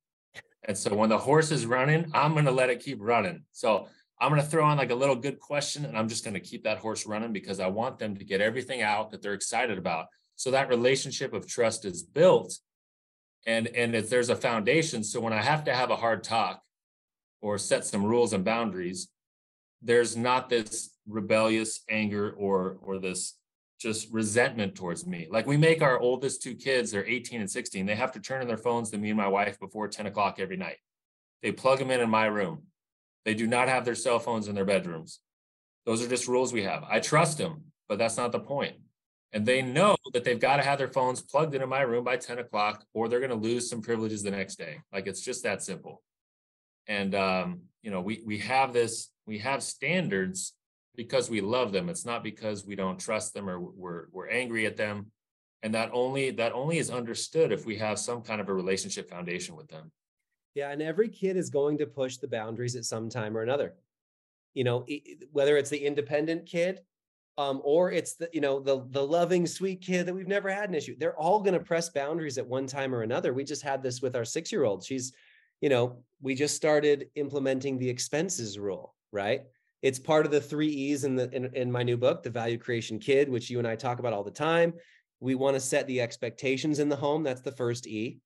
And 0.64 0.76
so 0.76 0.95
when 0.95 1.11
the 1.11 1.18
horse 1.18 1.50
is 1.50 1.66
running, 1.66 2.11
I'm 2.14 2.35
to 2.35 2.50
let 2.50 2.71
it 2.71 2.83
keep 2.83 2.97
running. 2.99 3.42
So 3.52 3.88
I'm 4.23 4.31
going 4.31 4.41
to 4.41 4.47
throw 4.47 4.64
on 4.64 4.79
like 4.79 4.93
a 4.93 4.95
little 4.95 5.17
good 5.17 5.41
question 5.41 5.85
and 5.85 5.99
I'm 5.99 6.09
just 6.09 6.23
going 6.23 6.35
to 6.35 6.41
keep 6.41 6.62
that 6.62 6.79
horse 6.79 7.07
running 7.07 7.33
because 7.33 7.59
I 7.59 7.67
want 7.67 7.99
them 7.99 8.17
to 8.17 8.25
get 8.25 8.41
everything 8.41 8.81
out 8.81 9.11
that 9.11 9.21
they're 9.21 9.35
excited 9.35 9.79
about. 9.79 10.07
So 10.37 10.52
that 10.52 10.69
relationship 10.69 11.33
of 11.33 11.49
trust 11.49 11.85
is 11.85 12.05
built 12.05 12.57
and 13.47 13.67
and 13.67 13.97
if 13.97 14.09
there's 14.09 14.31
a 14.31 14.37
foundation 14.37 15.02
so 15.02 15.19
when 15.19 15.33
I 15.33 15.43
have 15.43 15.64
to 15.64 15.75
have 15.75 15.91
a 15.91 15.97
hard 15.97 16.23
talk 16.23 16.62
or 17.41 17.59
set 17.59 17.85
some 17.85 18.05
rules 18.05 18.33
and 18.33 18.45
boundaries 18.45 19.09
there's 19.83 20.17
not 20.17 20.49
this 20.49 20.91
rebellious 21.09 21.81
anger 21.91 22.31
or 22.31 22.79
or 22.81 23.00
this 23.00 23.35
just 23.81 24.12
resentment 24.12 24.76
towards 24.76 25.05
me. 25.05 25.26
Like 25.29 25.49
we 25.49 25.57
make 25.57 25.83
our 25.83 25.99
oldest 25.99 26.41
two 26.41 26.55
kids, 26.55 26.93
they're 26.93 27.05
18 27.05 27.41
and 27.41 27.50
16. 27.50 27.85
They 27.85 27.97
have 27.97 28.12
to 28.12 28.21
turn 28.21 28.41
in 28.41 28.47
their 28.47 28.57
phones 28.57 28.91
to 28.91 28.99
me 28.99 29.11
and 29.11 29.17
my 29.17 29.26
wife 29.26 29.59
before 29.59 29.88
10 29.88 30.07
o'clock 30.07 30.38
every 30.38 30.57
night. 30.57 30.76
They 31.43 31.50
plug 31.50 31.81
them 31.81 31.91
in 31.91 32.00
in 32.00 32.09
my 32.09 32.26
room. 32.26 32.62
They 33.25 33.35
do 33.35 33.47
not 33.47 33.69
have 33.69 33.85
their 33.85 33.95
cell 33.95 34.19
phones 34.19 34.49
in 34.49 34.55
their 34.55 34.64
bedrooms. 34.64 35.21
Those 35.87 36.02
are 36.05 36.09
just 36.09 36.29
rules 36.29 36.52
we 36.52 36.62
have. 36.62 36.85
I 36.85 37.00
trust 37.00 37.38
them, 37.38 37.64
but 37.88 37.99
that's 37.99 38.17
not 38.17 38.33
the 38.33 38.41
point. 38.41 38.76
And 39.33 39.47
they 39.47 39.62
know 39.62 39.97
that 40.12 40.25
they've 40.25 40.38
got 40.38 40.57
to 40.57 40.62
have 40.62 40.79
their 40.79 40.88
phones 40.88 41.23
plugged 41.23 41.55
into 41.55 41.67
my 41.67 41.81
room 41.81 42.05
by 42.05 42.17
10 42.17 42.38
o'clock, 42.38 42.85
or 42.93 43.09
they're 43.09 43.21
going 43.21 43.31
to 43.31 43.37
lose 43.37 43.69
some 43.69 43.81
privileges 43.81 44.23
the 44.23 44.31
next 44.31 44.57
day. 44.57 44.81
Like 44.93 45.07
it's 45.07 45.23
just 45.23 45.43
that 45.45 45.62
simple. 45.62 46.02
And 46.87 47.14
um, 47.14 47.61
you 47.83 47.91
know, 47.91 48.00
we 48.00 48.23
we 48.26 48.38
have 48.38 48.73
this, 48.73 49.11
we 49.26 49.38
have 49.38 49.62
standards 49.62 50.55
because 50.97 51.31
we 51.31 51.41
love 51.41 51.73
them. 51.73 51.88
It's 51.88 52.05
not 52.05 52.23
because 52.23 52.67
we 52.67 52.75
don't 52.75 52.99
trust 52.99 53.33
them 53.35 53.49
or 53.49 53.59
we're 53.61 54.07
we're 54.12 54.29
angry 54.29 54.67
at 54.67 54.76
them. 54.76 55.07
And 55.62 55.75
that 55.75 55.91
only 55.93 56.31
that 56.33 56.52
only 56.52 56.79
is 56.79 56.91
understood 56.91 57.52
if 57.52 57.64
we 57.64 57.79
have 57.79 57.99
some 57.99 58.23
kind 58.23 58.41
of 58.41 58.49
a 58.49 58.55
relationship 58.55 59.09
foundation 59.09 59.57
with 59.57 59.69
them. 59.69 59.93
Yeah, 60.54 60.71
and 60.71 60.82
every 60.82 61.09
kid 61.09 61.37
is 61.37 61.50
going 61.50 61.78
to 61.78 61.87
push 61.87 62.18
the 62.18 62.28
boundaries 62.28 62.76
at 62.76 62.85
some 62.85 63.09
time 63.09 63.37
or 63.37 63.42
another. 63.42 63.75
You 64.54 64.64
know, 64.64 64.87
whether 65.32 65.56
it's 65.56 65.71
the 65.71 65.85
independent 65.85 66.47
kid 66.47 66.80
um, 67.38 67.61
or 67.64 67.90
it's 67.90 68.14
the 68.14 68.28
you 68.32 68.40
know 68.40 68.61
the 68.61 68.85
the 68.90 69.04
loving 69.04 69.47
sweet 69.47 69.80
kid 69.80 70.06
that 70.06 70.14
we've 70.14 70.28
never 70.28 70.50
had 70.50 70.68
an 70.68 70.75
issue. 70.75 70.97
They're 70.99 71.18
all 71.18 71.40
going 71.40 71.54
to 71.54 71.61
press 71.61 71.88
boundaries 71.88 72.38
at 72.38 72.47
one 72.47 72.66
time 72.66 72.94
or 72.94 73.02
another. 73.02 73.32
We 73.32 73.44
just 73.44 73.62
had 73.62 73.82
this 73.82 74.02
with 74.02 74.14
our 74.16 74.25
six 74.25 74.52
year 74.52 74.64
old. 74.64 74.85
She's, 74.85 75.12
you 75.61 75.68
know, 75.68 76.04
we 76.21 76.35
just 76.35 76.56
started 76.56 77.09
implementing 77.14 77.78
the 77.78 77.88
expenses 77.88 78.59
rule, 78.59 78.94
right? 79.12 79.42
It's 79.80 79.99
part 79.99 80.26
of 80.26 80.32
the 80.32 80.40
three 80.40 80.68
E's 80.68 81.04
in 81.04 81.16
the 81.16 81.30
in, 81.35 81.47
in 81.54 81.73
my 81.73 81.82
new 81.82 81.97
book, 81.97 82.23
The 82.23 82.30
Value 82.30 82.59
Creation 82.59 82.99
Kid, 82.99 83.28
which 83.28 83.49
you 83.49 83.59
and 83.59 83.66
I 83.66 83.76
talk 83.76 83.99
about 83.99 84.12
all 84.12 84.25
the 84.25 84.30
time. 84.30 84.75
We 85.21 85.35
want 85.35 85.54
to 85.54 85.61
set 85.61 85.87
the 85.87 86.00
expectations 86.00 86.80
in 86.80 86.88
the 86.88 86.97
home. 86.97 87.23
That's 87.23 87.40
the 87.40 87.52
first 87.52 87.87
E. 87.87 88.21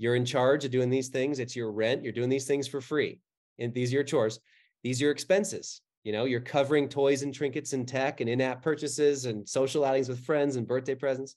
You're 0.00 0.14
in 0.14 0.24
charge 0.24 0.64
of 0.64 0.70
doing 0.70 0.88
these 0.88 1.08
things. 1.08 1.40
It's 1.40 1.54
your 1.54 1.70
rent. 1.70 2.02
You're 2.02 2.14
doing 2.14 2.30
these 2.30 2.46
things 2.46 2.66
for 2.66 2.80
free. 2.80 3.20
And 3.58 3.74
these 3.74 3.92
are 3.92 3.96
your 3.96 4.02
chores. 4.02 4.40
These 4.82 4.98
are 4.98 5.04
your 5.04 5.12
expenses. 5.12 5.82
You 6.04 6.12
know, 6.12 6.24
you're 6.24 6.40
covering 6.40 6.88
toys 6.88 7.22
and 7.22 7.34
trinkets 7.34 7.74
and 7.74 7.86
tech 7.86 8.22
and 8.22 8.30
in-app 8.30 8.62
purchases 8.62 9.26
and 9.26 9.46
social 9.46 9.84
outings 9.84 10.08
with 10.08 10.24
friends 10.24 10.56
and 10.56 10.66
birthday 10.66 10.94
presents. 10.94 11.36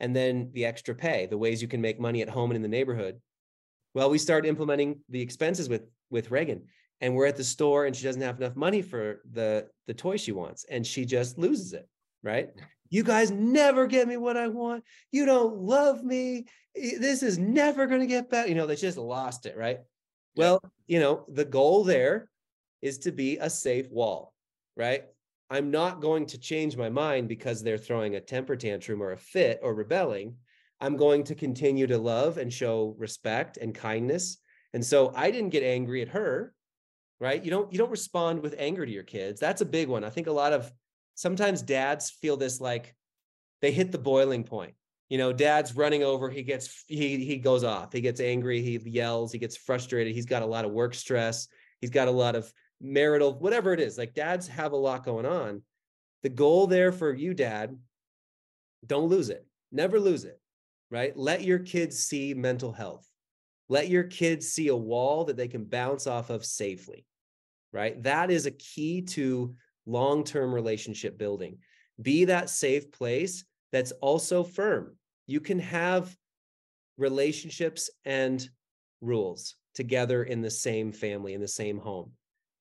And 0.00 0.16
then 0.16 0.50
the 0.54 0.64
extra 0.64 0.92
pay, 0.92 1.26
the 1.26 1.38
ways 1.38 1.62
you 1.62 1.68
can 1.68 1.80
make 1.80 2.00
money 2.00 2.20
at 2.20 2.28
home 2.28 2.50
and 2.50 2.56
in 2.56 2.62
the 2.62 2.68
neighborhood. 2.68 3.20
Well, 3.94 4.10
we 4.10 4.18
start 4.18 4.44
implementing 4.44 4.98
the 5.08 5.20
expenses 5.20 5.68
with 5.68 5.82
with 6.10 6.32
Reagan 6.32 6.62
and 7.00 7.14
we're 7.14 7.26
at 7.26 7.36
the 7.36 7.44
store 7.44 7.86
and 7.86 7.94
she 7.94 8.02
doesn't 8.02 8.22
have 8.22 8.40
enough 8.40 8.56
money 8.56 8.82
for 8.82 9.20
the 9.30 9.68
the 9.86 9.94
toy 9.94 10.16
she 10.16 10.32
wants 10.32 10.64
and 10.68 10.84
she 10.84 11.04
just 11.04 11.38
loses 11.38 11.74
it, 11.74 11.88
right? 12.22 12.50
You 12.92 13.04
guys 13.04 13.30
never 13.30 13.86
get 13.86 14.08
me 14.08 14.16
what 14.16 14.36
I 14.36 14.48
want. 14.48 14.82
You 15.12 15.24
don't 15.24 15.58
love 15.58 16.02
me. 16.02 16.46
This 16.74 17.22
is 17.22 17.38
never 17.38 17.86
going 17.86 18.00
to 18.00 18.06
get 18.08 18.28
better. 18.28 18.48
You 18.48 18.56
know, 18.56 18.66
they 18.66 18.74
just 18.74 18.98
lost 18.98 19.46
it, 19.46 19.56
right? 19.56 19.78
Well, 20.34 20.60
you 20.88 20.98
know, 20.98 21.24
the 21.28 21.44
goal 21.44 21.84
there 21.84 22.28
is 22.82 22.98
to 22.98 23.12
be 23.12 23.38
a 23.38 23.48
safe 23.48 23.88
wall, 23.92 24.34
right? 24.76 25.04
I'm 25.50 25.70
not 25.70 26.00
going 26.00 26.26
to 26.26 26.38
change 26.38 26.76
my 26.76 26.88
mind 26.88 27.28
because 27.28 27.62
they're 27.62 27.78
throwing 27.78 28.14
a 28.14 28.20
temper 28.20 28.56
tantrum 28.56 29.02
or 29.02 29.12
a 29.12 29.16
fit 29.16 29.60
or 29.62 29.74
rebelling. 29.74 30.36
I'm 30.80 30.96
going 30.96 31.24
to 31.24 31.34
continue 31.34 31.86
to 31.88 31.98
love 31.98 32.38
and 32.38 32.52
show 32.52 32.94
respect 32.98 33.56
and 33.56 33.74
kindness. 33.74 34.38
And 34.72 34.84
so 34.84 35.12
I 35.14 35.30
didn't 35.30 35.50
get 35.50 35.62
angry 35.62 36.02
at 36.02 36.08
her, 36.08 36.54
right? 37.18 37.44
You 37.44 37.50
don't 37.50 37.72
you 37.72 37.78
don't 37.78 37.90
respond 37.90 38.40
with 38.40 38.54
anger 38.58 38.86
to 38.86 38.92
your 38.92 39.02
kids. 39.02 39.40
That's 39.40 39.60
a 39.60 39.66
big 39.66 39.88
one. 39.88 40.04
I 40.04 40.10
think 40.10 40.28
a 40.28 40.32
lot 40.32 40.52
of 40.52 40.72
sometimes 41.20 41.60
dads 41.60 42.08
feel 42.08 42.38
this 42.38 42.62
like 42.62 42.94
they 43.60 43.70
hit 43.70 43.92
the 43.92 43.98
boiling 43.98 44.42
point. 44.42 44.72
You 45.10 45.18
know, 45.18 45.34
dad's 45.34 45.76
running 45.76 46.02
over, 46.02 46.30
he 46.30 46.42
gets 46.42 46.84
he 46.86 47.24
he 47.24 47.36
goes 47.36 47.62
off. 47.62 47.92
He 47.92 48.00
gets 48.00 48.20
angry, 48.20 48.62
he 48.62 48.78
yells, 48.86 49.32
he 49.32 49.38
gets 49.38 49.56
frustrated. 49.56 50.14
He's 50.14 50.24
got 50.24 50.42
a 50.42 50.46
lot 50.46 50.64
of 50.64 50.70
work 50.70 50.94
stress. 50.94 51.48
He's 51.80 51.90
got 51.90 52.08
a 52.08 52.12
lot 52.12 52.36
of 52.36 52.50
marital 52.80 53.38
whatever 53.38 53.74
it 53.74 53.80
is. 53.80 53.98
Like 53.98 54.14
dads 54.14 54.48
have 54.48 54.72
a 54.72 54.76
lot 54.76 55.04
going 55.04 55.26
on. 55.26 55.62
The 56.22 56.30
goal 56.30 56.66
there 56.66 56.90
for 56.90 57.12
you 57.12 57.34
dad, 57.34 57.76
don't 58.86 59.08
lose 59.08 59.28
it. 59.28 59.46
Never 59.70 60.00
lose 60.00 60.24
it. 60.24 60.40
Right? 60.90 61.14
Let 61.16 61.42
your 61.44 61.58
kids 61.58 61.98
see 61.98 62.32
mental 62.32 62.72
health. 62.72 63.06
Let 63.68 63.88
your 63.88 64.04
kids 64.04 64.48
see 64.48 64.68
a 64.68 64.76
wall 64.76 65.24
that 65.26 65.36
they 65.36 65.48
can 65.48 65.64
bounce 65.64 66.06
off 66.06 66.30
of 66.30 66.46
safely. 66.46 67.04
Right? 67.72 68.02
That 68.04 68.30
is 68.30 68.46
a 68.46 68.50
key 68.52 69.02
to 69.02 69.54
long 69.86 70.24
term 70.24 70.54
relationship 70.54 71.18
building. 71.18 71.58
Be 72.00 72.24
that 72.26 72.50
safe 72.50 72.90
place 72.90 73.44
that's 73.72 73.92
also 74.00 74.42
firm. 74.42 74.96
You 75.26 75.40
can 75.40 75.58
have 75.58 76.16
relationships 76.96 77.90
and 78.04 78.48
rules 79.00 79.56
together 79.74 80.24
in 80.24 80.42
the 80.42 80.50
same 80.50 80.92
family, 80.92 81.34
in 81.34 81.40
the 81.40 81.48
same 81.48 81.78
home. 81.78 82.12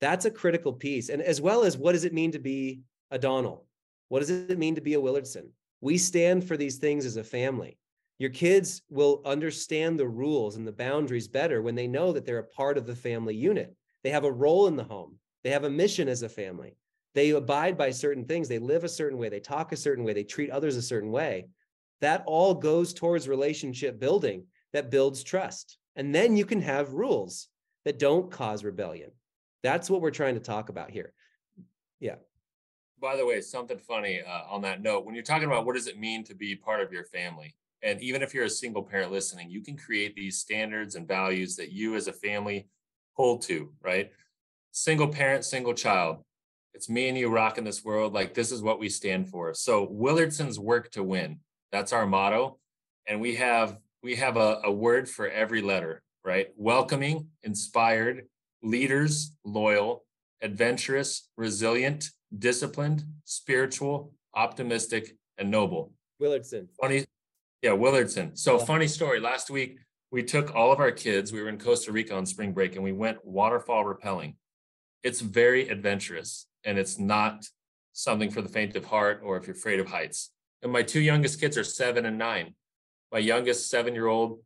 That's 0.01 0.25
a 0.25 0.31
critical 0.31 0.73
piece. 0.73 1.09
And 1.09 1.21
as 1.21 1.41
well 1.41 1.63
as 1.63 1.77
what 1.77 1.91
does 1.93 2.05
it 2.05 2.13
mean 2.13 2.31
to 2.31 2.39
be 2.39 2.81
a 3.11 3.19
Donnell? 3.19 3.65
What 4.07 4.19
does 4.19 4.29
it 4.29 4.57
mean 4.57 4.75
to 4.75 4.81
be 4.81 4.93
a 4.93 5.01
Willardson? 5.01 5.49
We 5.81 5.97
stand 5.97 6.47
for 6.47 6.57
these 6.57 6.77
things 6.77 7.05
as 7.05 7.17
a 7.17 7.23
family. 7.23 7.77
Your 8.17 8.29
kids 8.29 8.81
will 8.89 9.21
understand 9.25 9.97
the 9.97 10.07
rules 10.07 10.57
and 10.57 10.67
the 10.67 10.73
boundaries 10.73 11.27
better 11.27 11.61
when 11.61 11.75
they 11.75 11.87
know 11.87 12.11
that 12.11 12.25
they're 12.25 12.39
a 12.39 12.43
part 12.43 12.77
of 12.77 12.85
the 12.85 12.95
family 12.95 13.35
unit. 13.35 13.75
They 14.03 14.09
have 14.09 14.25
a 14.25 14.31
role 14.31 14.67
in 14.67 14.75
the 14.75 14.83
home. 14.83 15.15
They 15.43 15.51
have 15.51 15.63
a 15.63 15.69
mission 15.69 16.09
as 16.09 16.21
a 16.21 16.29
family 16.29 16.75
they 17.15 17.31
abide 17.31 17.77
by 17.77 17.91
certain 17.91 18.25
things. 18.25 18.47
They 18.47 18.59
live 18.59 18.83
a 18.83 18.89
certain 18.89 19.17
way. 19.17 19.29
They 19.29 19.39
talk 19.39 19.71
a 19.71 19.77
certain 19.77 20.03
way. 20.03 20.13
They 20.13 20.23
treat 20.23 20.51
others 20.51 20.75
a 20.75 20.81
certain 20.81 21.11
way. 21.11 21.47
That 22.01 22.23
all 22.25 22.53
goes 22.53 22.93
towards 22.93 23.27
relationship 23.27 23.99
building 23.99 24.45
that 24.73 24.91
builds 24.91 25.23
trust. 25.23 25.77
And 25.95 26.13
then 26.13 26.37
you 26.37 26.45
can 26.45 26.61
have 26.61 26.93
rules 26.93 27.47
that 27.85 27.99
don't 27.99 28.31
cause 28.31 28.63
rebellion. 28.63 29.11
That's 29.63 29.89
what 29.89 30.01
we're 30.01 30.11
trying 30.11 30.35
to 30.35 30.39
talk 30.39 30.69
about 30.69 30.91
here. 30.91 31.13
Yeah. 31.99 32.15
By 33.01 33.15
the 33.15 33.25
way 33.25 33.41
something 33.41 33.77
funny 33.77 34.21
uh, 34.21 34.43
on 34.49 34.61
that 34.61 34.81
note. 34.81 35.05
When 35.05 35.15
you're 35.15 35.23
talking 35.23 35.47
about 35.47 35.65
what 35.65 35.75
does 35.75 35.87
it 35.87 35.99
mean 35.99 36.23
to 36.25 36.35
be 36.35 36.55
part 36.55 36.81
of 36.81 36.93
your 36.93 37.05
family 37.05 37.55
and 37.81 38.01
even 38.01 38.21
if 38.21 38.33
you're 38.33 38.45
a 38.45 38.49
single 38.49 38.83
parent 38.83 39.09
listening 39.09 39.49
you 39.49 39.61
can 39.61 39.77
create 39.77 40.13
these 40.13 40.37
standards 40.37 40.95
and 40.95 41.07
values 41.07 41.55
that 41.55 41.71
you 41.71 41.95
as 41.95 42.07
a 42.07 42.13
family 42.13 42.67
hold 43.13 43.41
to 43.43 43.71
right? 43.81 44.11
Single 44.71 45.07
parent 45.07 45.45
single 45.45 45.73
child 45.73 46.23
it's 46.79 46.87
me 46.87 47.09
and 47.09 47.17
you 47.17 47.27
rocking 47.27 47.65
this 47.65 47.83
world. 47.83 48.13
Like 48.13 48.33
this 48.33 48.53
is 48.53 48.61
what 48.61 48.79
we 48.79 48.87
stand 48.87 49.27
for. 49.27 49.53
So 49.53 49.85
Willardson's 49.85 50.57
work 50.57 50.89
to 50.91 51.03
win. 51.03 51.41
That's 51.73 51.91
our 51.91 52.07
motto. 52.07 52.57
And 53.05 53.19
we 53.19 53.35
have 53.35 53.75
we 54.01 54.15
have 54.15 54.37
a, 54.37 54.61
a 54.63 54.71
word 54.71 55.09
for 55.09 55.27
every 55.27 55.61
letter, 55.61 56.01
right? 56.23 56.47
Welcoming, 56.55 57.27
inspired, 57.43 58.27
leaders, 58.63 59.33
loyal, 59.43 60.05
adventurous, 60.41 61.27
resilient, 61.35 62.11
disciplined, 62.37 63.03
spiritual, 63.25 64.13
optimistic, 64.33 65.17
and 65.37 65.51
noble. 65.51 65.91
Willardson. 66.21 66.67
Funny, 66.79 67.03
yeah, 67.61 67.71
Willardson. 67.71 68.37
So 68.37 68.57
yeah. 68.57 68.63
funny 68.63 68.87
story. 68.87 69.19
Last 69.19 69.49
week 69.49 69.79
we 70.11 70.23
took 70.23 70.55
all 70.55 70.71
of 70.71 70.79
our 70.79 70.91
kids. 70.91 71.33
We 71.33 71.41
were 71.41 71.49
in 71.49 71.59
Costa 71.59 71.91
Rica 71.91 72.15
on 72.15 72.25
spring 72.25 72.53
break, 72.53 72.75
and 72.75 72.85
we 72.85 72.93
went 72.93 73.17
waterfall 73.25 73.83
rappelling. 73.83 74.35
It's 75.03 75.19
very 75.19 75.67
adventurous 75.67 76.45
and 76.63 76.77
it's 76.77 76.99
not 76.99 77.45
something 77.93 78.29
for 78.29 78.41
the 78.41 78.49
faint 78.49 78.75
of 78.75 78.85
heart 78.85 79.21
or 79.23 79.37
if 79.37 79.47
you're 79.47 79.55
afraid 79.55 79.79
of 79.79 79.87
heights. 79.87 80.31
And 80.61 80.71
my 80.71 80.83
two 80.83 80.99
youngest 80.99 81.39
kids 81.39 81.57
are 81.57 81.63
seven 81.63 82.05
and 82.05 82.17
nine. 82.17 82.53
My 83.11 83.19
youngest 83.19 83.69
seven 83.69 83.93
year 83.93 84.07
old, 84.07 84.39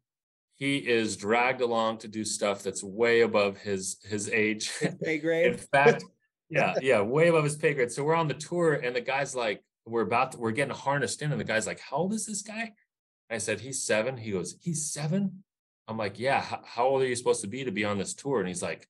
he 0.56 0.78
is 0.78 1.18
dragged 1.18 1.62
along 1.62 2.00
to 2.00 2.08
do 2.08 2.24
stuff 2.24 2.64
that's 2.64 2.84
way 2.84 3.22
above 3.22 3.58
his 3.58 3.98
his 4.04 4.30
age. 4.30 4.72
Pay 5.04 5.18
grade. 5.18 5.54
In 5.54 5.58
fact, 5.58 6.04
yeah, 6.50 6.76
yeah, 6.82 7.02
way 7.02 7.28
above 7.28 7.44
his 7.44 7.56
pay 7.56 7.74
grade. 7.74 7.92
So 7.92 8.04
we're 8.04 8.16
on 8.16 8.28
the 8.28 8.36
tour, 8.36 8.74
and 8.74 8.96
the 8.96 9.02
guy's 9.02 9.36
like, 9.36 9.64
we're 9.86 10.02
about 10.02 10.34
to, 10.34 10.38
we're 10.38 10.52
getting 10.52 10.76
harnessed 10.76 11.22
in, 11.22 11.32
and 11.32 11.42
the 11.42 11.46
guy's 11.46 11.68
like, 11.68 11.80
how 11.80 11.98
old 11.98 12.14
is 12.14 12.26
this 12.26 12.44
guy? 12.44 12.74
I 13.30 13.40
said, 13.40 13.60
he's 13.60 13.84
seven. 13.84 14.18
He 14.18 14.32
goes, 14.32 14.56
he's 14.62 14.92
seven. 14.92 15.44
I'm 15.88 15.98
like, 15.98 16.20
yeah. 16.20 16.42
How, 16.42 16.62
how 16.64 16.88
old 16.88 17.02
are 17.02 17.08
you 17.08 17.16
supposed 17.16 17.42
to 17.42 17.48
be 17.48 17.64
to 17.64 17.72
be 17.72 17.84
on 17.84 17.98
this 17.98 18.14
tour? 18.14 18.40
And 18.40 18.48
he's 18.48 18.62
like, 18.62 18.88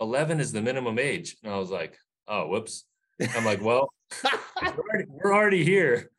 11 0.00 0.40
is 0.40 0.52
the 0.52 0.62
minimum 0.62 0.98
age. 0.98 1.36
And 1.42 1.52
I 1.52 1.58
was 1.58 1.70
like, 1.70 1.98
oh, 2.30 2.46
whoops. 2.46 2.84
I'm 3.36 3.44
like, 3.44 3.60
well, 3.60 3.92
we're, 4.62 4.70
already, 4.70 5.04
we're 5.08 5.34
already 5.34 5.64
here. 5.64 6.10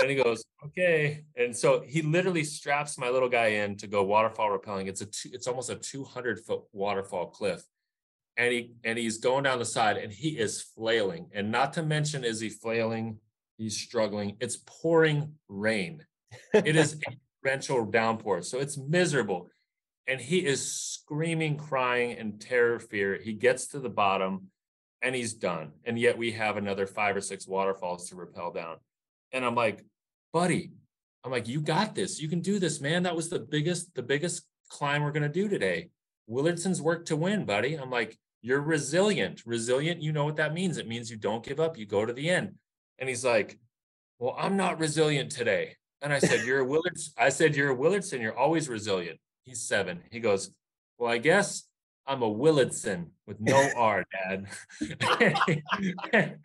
And 0.00 0.10
he 0.10 0.16
goes, 0.16 0.44
okay. 0.66 1.24
And 1.36 1.56
so 1.56 1.82
he 1.86 2.02
literally 2.02 2.44
straps 2.44 2.98
my 2.98 3.08
little 3.08 3.28
guy 3.28 3.46
in 3.46 3.76
to 3.78 3.86
go 3.86 4.04
waterfall 4.04 4.50
rappelling. 4.50 4.88
It's 4.88 5.00
a 5.00 5.06
two, 5.06 5.30
it's 5.32 5.46
almost 5.46 5.70
a 5.70 5.76
200 5.76 6.44
foot 6.44 6.62
waterfall 6.72 7.26
cliff. 7.26 7.62
And 8.36 8.52
he 8.52 8.72
and 8.84 8.98
he's 8.98 9.18
going 9.18 9.44
down 9.44 9.58
the 9.58 9.64
side 9.64 9.96
and 9.96 10.12
he 10.12 10.30
is 10.38 10.62
flailing. 10.62 11.28
And 11.32 11.50
not 11.50 11.72
to 11.72 11.82
mention 11.82 12.24
is 12.24 12.40
he 12.40 12.50
flailing, 12.50 13.18
he's 13.56 13.76
struggling. 13.76 14.36
It's 14.40 14.58
pouring 14.64 15.32
rain. 15.48 16.04
It 16.54 16.76
is 16.76 16.94
a 16.94 17.16
torrential 17.42 17.84
downpour. 17.86 18.42
So 18.42 18.58
it's 18.58 18.78
miserable. 18.78 19.48
And 20.06 20.20
he 20.20 20.38
is 20.38 20.72
screaming, 20.72 21.56
crying, 21.56 22.16
and 22.16 22.40
terror 22.40 22.78
fear. 22.78 23.18
He 23.20 23.32
gets 23.32 23.66
to 23.68 23.80
the 23.80 23.90
bottom 23.90 24.50
and 25.02 25.14
he's 25.14 25.34
done. 25.34 25.72
And 25.84 25.98
yet 25.98 26.18
we 26.18 26.32
have 26.32 26.56
another 26.56 26.86
five 26.86 27.16
or 27.16 27.20
six 27.20 27.46
waterfalls 27.46 28.08
to 28.08 28.16
rappel 28.16 28.52
down. 28.52 28.76
And 29.32 29.44
I'm 29.44 29.54
like, 29.54 29.84
buddy, 30.32 30.72
I'm 31.24 31.30
like, 31.30 31.48
you 31.48 31.60
got 31.60 31.94
this. 31.94 32.20
You 32.20 32.28
can 32.28 32.40
do 32.40 32.58
this, 32.58 32.80
man. 32.80 33.02
That 33.02 33.16
was 33.16 33.28
the 33.28 33.38
biggest, 33.38 33.94
the 33.94 34.02
biggest 34.02 34.44
climb 34.68 35.02
we're 35.02 35.12
gonna 35.12 35.28
do 35.28 35.48
today. 35.48 35.90
Willardson's 36.28 36.82
work 36.82 37.06
to 37.06 37.16
win, 37.16 37.44
buddy. 37.44 37.74
I'm 37.74 37.90
like, 37.90 38.18
you're 38.42 38.60
resilient. 38.60 39.42
Resilient, 39.46 40.02
you 40.02 40.12
know 40.12 40.24
what 40.24 40.36
that 40.36 40.54
means. 40.54 40.78
It 40.78 40.88
means 40.88 41.10
you 41.10 41.16
don't 41.16 41.44
give 41.44 41.60
up, 41.60 41.78
you 41.78 41.86
go 41.86 42.04
to 42.04 42.12
the 42.12 42.30
end. 42.30 42.54
And 42.98 43.08
he's 43.08 43.24
like, 43.24 43.58
Well, 44.18 44.36
I'm 44.38 44.56
not 44.56 44.78
resilient 44.78 45.32
today. 45.32 45.76
And 46.02 46.12
I 46.12 46.18
said, 46.18 46.46
You're 46.46 46.60
a 46.60 46.66
Willards. 46.66 47.12
I 47.18 47.30
said, 47.30 47.56
You're 47.56 47.72
a 47.72 47.76
Willardson. 47.76 48.20
You're 48.20 48.38
always 48.38 48.68
resilient. 48.68 49.18
He's 49.44 49.62
seven. 49.62 50.00
He 50.10 50.20
goes, 50.20 50.50
Well, 50.98 51.10
I 51.10 51.18
guess 51.18 51.64
I'm 52.08 52.22
a 52.22 52.34
Willardson 52.34 53.08
with 53.26 53.38
no 53.38 53.68
R, 53.76 54.04
Dad. 54.10 54.46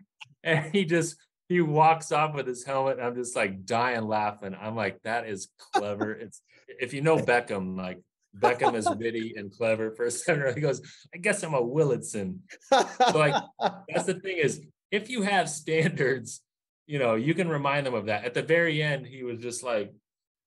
and 0.43 0.71
he 0.73 0.83
just 0.83 1.15
he 1.47 1.61
walks 1.61 2.11
off 2.11 2.35
with 2.35 2.45
his 2.45 2.65
helmet. 2.65 2.99
I'm 3.01 3.15
just 3.15 3.35
like 3.35 3.65
dying 3.65 4.05
laughing. 4.07 4.55
I'm 4.59 4.75
like, 4.75 5.01
that 5.03 5.27
is 5.27 5.47
clever. 5.73 6.11
It's 6.11 6.41
if 6.67 6.93
you 6.93 7.01
know 7.01 7.17
Beckham, 7.17 7.77
like 7.77 8.01
Beckham 8.37 8.75
is 8.75 8.89
witty 8.89 9.35
and 9.37 9.51
clever 9.51 9.91
for 9.91 10.05
a 10.05 10.11
center. 10.11 10.53
He 10.53 10.59
goes, 10.59 10.81
I 11.13 11.17
guess 11.17 11.41
I'm 11.43 11.53
a 11.53 11.61
Willardson. 11.61 12.39
So 12.69 13.17
like 13.17 13.41
that's 13.87 14.05
the 14.05 14.19
thing 14.19 14.37
is 14.37 14.61
if 14.91 15.09
you 15.09 15.21
have 15.21 15.49
standards, 15.49 16.41
you 16.87 16.99
know, 16.99 17.15
you 17.15 17.33
can 17.33 17.47
remind 17.47 17.85
them 17.85 17.93
of 17.93 18.07
that. 18.07 18.25
At 18.25 18.33
the 18.33 18.43
very 18.43 18.83
end, 18.83 19.07
he 19.07 19.23
was 19.23 19.39
just 19.39 19.63
like, 19.63 19.93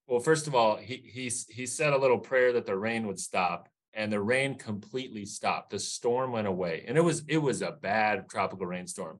well, 0.06 0.20
first 0.20 0.46
of 0.46 0.54
all, 0.54 0.76
he 0.76 0.96
he 0.96 1.32
he 1.48 1.64
said 1.64 1.94
a 1.94 1.98
little 1.98 2.18
prayer 2.18 2.52
that 2.52 2.66
the 2.66 2.76
rain 2.76 3.06
would 3.06 3.18
stop 3.18 3.70
and 3.96 4.12
the 4.12 4.20
rain 4.20 4.54
completely 4.54 5.24
stopped. 5.24 5.70
The 5.70 5.78
storm 5.78 6.30
went 6.30 6.46
away. 6.46 6.84
And 6.86 6.96
it 6.96 7.00
was 7.00 7.24
it 7.26 7.38
was 7.38 7.62
a 7.62 7.72
bad 7.72 8.28
tropical 8.28 8.66
rainstorm. 8.66 9.18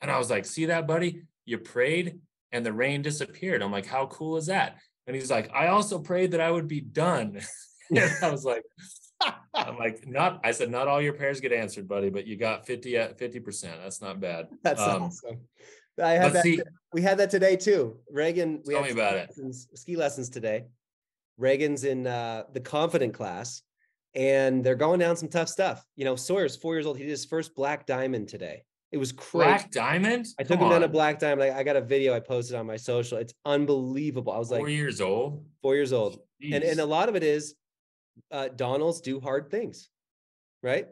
And 0.00 0.10
I 0.10 0.16
was 0.16 0.30
like, 0.30 0.46
"See 0.46 0.66
that, 0.66 0.86
buddy? 0.86 1.24
You 1.44 1.58
prayed 1.58 2.20
and 2.52 2.64
the 2.64 2.72
rain 2.72 3.02
disappeared." 3.02 3.62
I'm 3.62 3.72
like, 3.72 3.86
"How 3.86 4.06
cool 4.06 4.36
is 4.36 4.46
that?" 4.46 4.78
And 5.06 5.14
he's 5.14 5.30
like, 5.30 5.50
"I 5.52 5.66
also 5.66 5.98
prayed 5.98 6.30
that 6.30 6.40
I 6.40 6.50
would 6.50 6.68
be 6.68 6.80
done." 6.80 7.40
and 7.90 8.10
I 8.22 8.30
was 8.30 8.44
like, 8.44 8.62
I'm 9.54 9.76
like, 9.76 10.06
not, 10.06 10.40
I 10.44 10.52
said, 10.52 10.70
not 10.70 10.88
all 10.88 11.00
your 11.00 11.12
prayers 11.12 11.40
get 11.40 11.52
answered, 11.52 11.86
buddy, 11.86 12.10
but 12.10 12.26
you 12.26 12.36
got 12.36 12.66
50 12.66 12.96
at 12.96 13.18
50%. 13.18 13.62
That's 13.82 14.00
not 14.00 14.20
bad. 14.20 14.48
That's 14.62 14.80
um, 14.80 15.04
awesome. 15.04 15.40
I 16.02 16.12
had 16.12 16.32
that. 16.32 16.42
See, 16.42 16.60
we 16.92 17.02
had 17.02 17.18
that 17.18 17.30
today 17.30 17.56
too. 17.56 17.98
Reagan, 18.10 18.62
we 18.64 18.74
tell 18.74 18.82
me 18.82 18.90
about 18.90 19.14
lessons, 19.14 19.68
it. 19.70 19.78
Ski 19.78 19.96
lessons 19.96 20.30
today. 20.30 20.64
Reagan's 21.36 21.84
in 21.84 22.06
uh, 22.06 22.44
the 22.52 22.60
confident 22.60 23.14
class 23.14 23.62
and 24.14 24.62
they're 24.62 24.74
going 24.74 25.00
down 25.00 25.16
some 25.16 25.28
tough 25.28 25.48
stuff. 25.48 25.84
You 25.96 26.04
know, 26.04 26.16
Sawyer's 26.16 26.56
four 26.56 26.74
years 26.74 26.86
old. 26.86 26.98
He 26.98 27.04
did 27.04 27.10
his 27.10 27.24
first 27.24 27.54
black 27.54 27.86
diamond 27.86 28.28
today. 28.28 28.64
It 28.90 28.98
was 28.98 29.10
crazy. 29.10 29.48
Black 29.48 29.70
diamond? 29.70 30.26
I 30.38 30.42
took 30.42 30.58
Come 30.58 30.58
him 30.58 30.64
on. 30.64 30.70
down 30.72 30.82
a 30.82 30.88
black 30.88 31.18
diamond. 31.18 31.50
I, 31.50 31.60
I, 31.60 31.62
got 31.62 31.76
a 31.76 31.80
video 31.80 32.14
I 32.14 32.20
posted 32.20 32.56
on 32.56 32.66
my 32.66 32.76
social. 32.76 33.16
It's 33.16 33.32
unbelievable. 33.46 34.32
I 34.32 34.38
was 34.38 34.48
four 34.48 34.58
like 34.58 34.62
four 34.62 34.68
years 34.68 35.00
old. 35.00 35.46
Four 35.62 35.74
years 35.76 35.94
old. 35.94 36.20
And 36.42 36.62
and 36.62 36.78
a 36.78 36.84
lot 36.84 37.08
of 37.08 37.16
it 37.16 37.22
is 37.22 37.54
uh, 38.30 38.48
Donnells 38.54 39.02
do 39.02 39.18
hard 39.18 39.50
things, 39.50 39.88
right? 40.62 40.88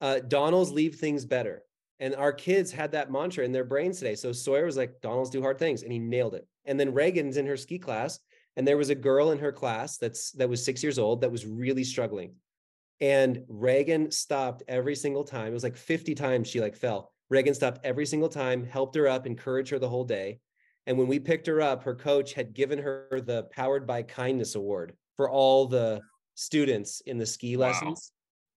Uh, 0.00 0.20
Donnells 0.26 0.72
leave 0.72 0.94
things 0.94 1.26
better. 1.26 1.64
And 2.00 2.14
our 2.14 2.32
kids 2.32 2.72
had 2.72 2.92
that 2.92 3.12
mantra 3.12 3.44
in 3.44 3.52
their 3.52 3.64
brains 3.64 3.98
today. 3.98 4.14
So 4.14 4.32
Sawyer 4.32 4.64
was 4.64 4.76
like, 4.76 5.00
Donnells 5.02 5.30
do 5.30 5.40
hard 5.40 5.58
things, 5.58 5.82
and 5.82 5.92
he 5.92 5.98
nailed 5.98 6.34
it. 6.34 6.46
And 6.64 6.78
then 6.78 6.92
Reagan's 6.92 7.36
in 7.36 7.46
her 7.46 7.56
ski 7.56 7.78
class, 7.78 8.18
and 8.56 8.66
there 8.66 8.76
was 8.76 8.90
a 8.90 8.94
girl 8.94 9.30
in 9.32 9.38
her 9.38 9.52
class 9.52 9.98
that's 9.98 10.32
that 10.32 10.48
was 10.48 10.64
six 10.64 10.82
years 10.82 10.98
old 10.98 11.20
that 11.20 11.32
was 11.32 11.46
really 11.46 11.84
struggling. 11.84 12.34
And 13.00 13.44
Reagan 13.48 14.10
stopped 14.10 14.62
every 14.68 14.94
single 14.94 15.24
time. 15.24 15.48
It 15.48 15.54
was 15.54 15.64
like 15.64 15.76
50 15.76 16.14
times 16.14 16.48
she 16.48 16.60
like 16.60 16.76
fell. 16.76 17.12
Reagan 17.28 17.54
stopped 17.54 17.80
every 17.84 18.06
single 18.06 18.28
time, 18.28 18.64
helped 18.64 18.94
her 18.94 19.08
up, 19.08 19.26
encouraged 19.26 19.70
her 19.70 19.78
the 19.78 19.88
whole 19.88 20.04
day. 20.04 20.38
And 20.86 20.98
when 20.98 21.08
we 21.08 21.18
picked 21.18 21.46
her 21.46 21.60
up, 21.60 21.82
her 21.82 21.94
coach 21.94 22.34
had 22.34 22.54
given 22.54 22.78
her 22.78 23.20
the 23.24 23.44
Powered 23.50 23.86
by 23.86 24.02
Kindness 24.02 24.54
Award 24.54 24.94
for 25.16 25.30
all 25.30 25.66
the 25.66 26.00
students 26.34 27.00
in 27.06 27.18
the 27.18 27.26
ski 27.26 27.56
wow. 27.56 27.68
lessons. 27.68 28.12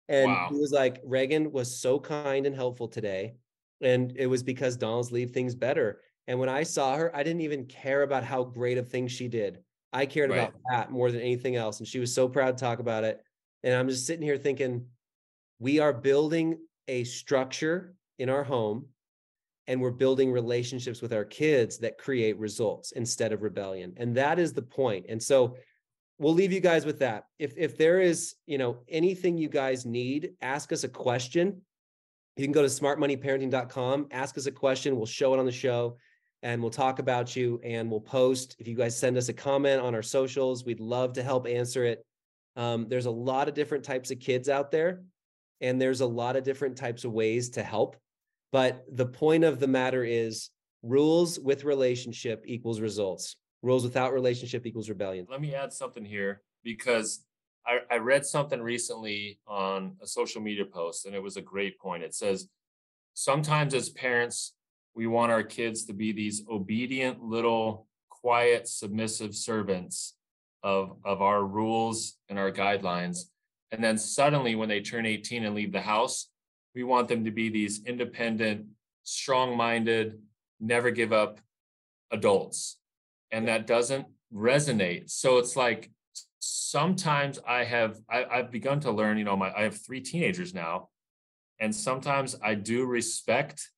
And 0.10 0.32
wow. 0.32 0.48
he 0.51 0.58
was 0.58 0.72
like, 0.72 1.01
Reagan 1.06 1.51
was 1.51 1.79
so 1.79 2.00
kind 2.00 2.46
and 2.46 2.56
helpful 2.56 2.88
today. 2.88 3.36
And 3.82 4.13
it 4.15 4.27
was 4.27 4.44
because 4.44 4.77
Donnells 4.77 5.12
leave 5.12 5.32
things 5.32 5.56
better. 5.56 6.01
And 6.27 6.39
when 6.39 6.50
I 6.50 6.63
saw 6.63 6.96
her, 6.98 7.15
I 7.15 7.24
didn't 7.24 7.41
even 7.41 7.65
care 7.65 8.03
about 8.03 8.24
how 8.24 8.44
great 8.44 8.77
of 8.77 8.89
things 8.89 9.12
she 9.12 9.27
did. 9.27 9.60
I 9.94 10.06
cared 10.06 10.29
right. 10.29 10.39
about 10.39 10.53
that 10.70 10.91
more 10.91 11.12
than 11.12 11.22
anything 11.22 11.56
else. 11.56 11.79
And 11.79 11.88
she 11.88 12.00
was 12.00 12.13
so 12.13 12.27
proud 12.27 12.58
to 12.58 12.62
talk 12.62 12.79
about 12.79 13.03
it. 13.03 13.22
And 13.67 13.75
I'm 13.75 13.89
just 13.89 14.05
sitting 14.05 14.24
here 14.24 14.38
thinking, 14.38 14.86
we 15.59 15.79
are 15.79 15.91
building 15.91 16.57
a 16.88 17.03
structure 17.03 17.95
in 18.17 18.29
our 18.29 18.45
home 18.45 18.86
and 19.67 19.81
we're 19.81 19.91
building 19.91 20.31
relationships 20.31 21.01
with 21.01 21.12
our 21.12 21.25
kids 21.25 21.77
that 21.79 21.97
create 21.97 22.39
results 22.39 22.93
instead 22.93 23.33
of 23.33 23.41
rebellion. 23.41 23.93
And 23.97 24.15
that 24.15 24.39
is 24.39 24.53
the 24.53 24.62
point. 24.62 25.07
And 25.09 25.21
so 25.21 25.57
we'll 26.17 26.33
leave 26.33 26.53
you 26.53 26.62
guys 26.62 26.86
with 26.86 27.00
that. 27.00 27.25
If 27.39 27.57
if 27.57 27.77
there 27.77 28.00
is, 28.00 28.36
you 28.45 28.57
know, 28.57 28.77
anything 28.88 29.38
you 29.38 29.50
guys 29.50 29.86
need, 29.86 30.31
ask 30.41 30.71
us 30.71 30.86
a 30.86 30.89
question. 30.89 31.62
You 32.38 32.45
can 32.45 32.53
go 32.53 32.62
to 32.62 32.69
smartmoneyparenting.com, 32.69 34.07
ask 34.12 34.38
us 34.38 34.45
a 34.45 34.51
question, 34.51 34.95
we'll 34.95 35.07
show 35.07 35.33
it 35.33 35.39
on 35.39 35.45
the 35.45 35.51
show 35.51 35.97
and 36.41 36.62
we'll 36.62 36.71
talk 36.71 37.00
about 37.00 37.36
you 37.36 37.59
and 37.65 37.91
we'll 37.91 38.00
post. 38.00 38.55
If 38.59 38.67
you 38.69 38.75
guys 38.75 38.97
send 38.97 39.17
us 39.17 39.27
a 39.27 39.33
comment 39.33 39.81
on 39.81 39.93
our 39.93 40.03
socials, 40.03 40.63
we'd 40.63 40.79
love 40.79 41.12
to 41.13 41.21
help 41.21 41.45
answer 41.47 41.83
it. 41.83 42.05
Um, 42.57 42.87
there's 42.89 43.05
a 43.05 43.11
lot 43.11 43.47
of 43.47 43.53
different 43.53 43.85
types 43.85 44.09
of 44.09 44.19
kids 44.19 44.49
out 44.49 44.71
there, 44.71 45.03
and 45.61 45.79
there's 45.79 46.01
a 46.01 46.07
lot 46.07 46.35
of 46.35 46.43
different 46.43 46.75
types 46.75 47.05
of 47.05 47.13
ways 47.13 47.51
to 47.51 47.63
help. 47.63 47.95
But 48.51 48.83
the 48.91 49.05
point 49.05 49.43
of 49.43 49.59
the 49.59 49.67
matter 49.67 50.03
is 50.03 50.49
rules 50.81 51.39
with 51.39 51.63
relationship 51.63 52.43
equals 52.47 52.81
results. 52.81 53.38
Rules 53.62 53.84
without 53.84 54.12
relationship 54.12 54.65
equals 54.65 54.89
rebellion. 54.89 55.27
Let 55.29 55.41
me 55.41 55.53
add 55.53 55.71
something 55.71 56.03
here 56.03 56.41
because 56.63 57.23
I, 57.65 57.79
I 57.91 57.97
read 57.97 58.25
something 58.25 58.62
recently 58.62 59.39
on 59.47 59.95
a 60.01 60.08
social 60.08 60.41
media 60.41 60.65
post, 60.65 61.05
and 61.05 61.13
it 61.13 61.21
was 61.21 61.38
a 61.38 61.41
great 61.41 61.77
point. 61.79 62.03
It 62.03 62.15
says, 62.15 62.47
sometimes 63.13 63.73
as 63.75 63.89
parents, 63.89 64.53
we 64.95 65.05
want 65.05 65.32
our 65.32 65.43
kids 65.43 65.86
to 65.86 65.93
be 65.93 66.12
these 66.12 66.43
obedient 66.49 67.21
little 67.21 67.88
quiet 68.10 68.67
submissive 68.67 69.36
servants 69.36 70.16
of 70.63 70.98
of 71.06 71.22
our 71.22 71.43
rules 71.43 72.17
and 72.30 72.38
our 72.39 72.52
guidelines. 72.52 73.20
And 73.72 73.84
then 73.84 73.98
suddenly 73.98 74.56
when 74.56 74.70
they 74.70 74.82
turn 74.82 75.06
18 75.06 75.43
and 75.43 75.56
leave 75.56 75.72
the 75.72 75.82
house 75.82 76.30
we 76.76 76.84
want 76.84 77.08
them 77.08 77.26
to 77.26 77.32
be 77.32 77.50
these 77.50 77.84
independent 77.86 78.67
strong-minded 79.04 80.20
never 80.60 80.91
give 80.91 81.12
up 81.12 81.39
adults. 82.12 82.78
And 83.32 83.48
that 83.48 83.65
doesn't 83.65 84.06
resonate. 84.34 85.10
So 85.10 85.39
it's 85.39 85.56
like 85.56 85.89
sometimes 86.39 87.39
i 87.48 87.63
have 87.63 87.98
I, 88.10 88.24
i've 88.26 88.52
begun 88.52 88.80
to 88.82 88.91
learn 88.91 89.17
you 89.17 89.24
know 89.24 89.36
my 89.36 89.52
i 89.54 89.63
have 89.63 89.76
three 89.76 90.00
teenagers 90.00 90.54
now 90.54 90.89
and 91.60 91.76
sometimes 91.76 92.36
i 92.41 92.54
do 92.54 92.86
respect 92.86 93.70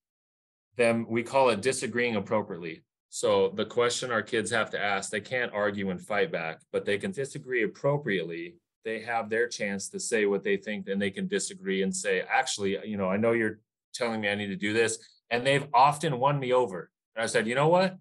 them. 0.80 1.06
We 1.08 1.22
call 1.22 1.50
it 1.50 1.62
disagreeing 1.62 2.16
appropriately 2.16 2.84
so 3.10 3.50
the 3.56 3.66
question 3.66 4.12
our 4.12 4.22
kids 4.22 4.52
have 4.52 4.70
to 4.72 4.82
ask, 4.82 5.10
they 5.10 5.22
can't 5.22 5.52
argue 5.52 5.90
and 5.90 6.00
fight 6.00 6.32
back, 6.32 6.62
but 6.72 6.86
they 6.86 7.00
can 7.00 7.12
disagree 7.12 7.64
appropriately. 7.64 8.56
They 8.86 9.02
have 9.02 9.30
their 9.30 9.48
chance 9.48 9.90
to 9.90 10.00
say 10.00 10.26
what 10.26 10.44
they 10.44 10.58
think, 10.58 10.88
and 10.88 11.02
they 11.02 11.10
can 11.10 11.28
disagree 11.28 11.82
and 11.82 11.96
say, 11.96 12.22
actually, 12.22 12.78
you 12.88 12.98
know, 12.98 13.10
I 13.10 13.18
know 13.18 13.32
you're 13.32 13.60
telling 13.94 14.22
me 14.22 14.30
I 14.30 14.36
need 14.36 14.48
to 14.48 14.56
do 14.56 14.74
this. 14.74 15.00
And 15.32 15.46
they've 15.46 15.68
often 15.74 16.20
won 16.20 16.40
me 16.40 16.54
over. 16.54 16.92
And 17.16 17.24
I 17.24 17.26
said, 17.26 17.48
you 17.48 17.56
know 17.56 17.68
what? 17.68 17.98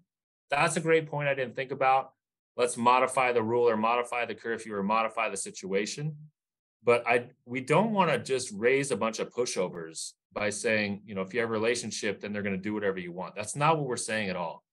That's 0.51 0.77
a 0.77 0.81
great 0.81 1.07
point 1.07 1.27
I 1.27 1.33
didn't 1.33 1.55
think 1.55 1.71
about. 1.71 2.13
Let's 2.55 2.77
modify 2.77 3.31
the 3.31 3.43
rule 3.43 3.67
or 3.67 3.77
modify 3.77 4.25
the 4.25 4.35
curfew 4.35 4.75
or 4.75 4.83
modify 4.83 5.29
the 5.29 5.37
situation. 5.37 6.15
But 6.83 7.05
I 7.07 7.25
we 7.45 7.61
don't 7.61 7.93
want 7.93 8.09
to 8.11 8.19
just 8.19 8.51
raise 8.55 8.91
a 8.91 8.97
bunch 8.97 9.19
of 9.19 9.31
pushovers 9.33 10.13
by 10.33 10.49
saying, 10.49 11.01
you 11.05 11.13
know, 11.13 11.21
if 11.21 11.33
you 11.33 11.41
have 11.41 11.49
a 11.49 11.51
relationship, 11.51 12.21
then 12.21 12.31
they're 12.31 12.41
going 12.41 12.55
to 12.55 12.61
do 12.61 12.73
whatever 12.73 12.99
you 12.99 13.11
want. 13.11 13.35
That's 13.35 13.55
not 13.55 13.77
what 13.77 13.87
we're 13.87 13.97
saying 13.97 14.29
at 14.29 14.35
all 14.35 14.63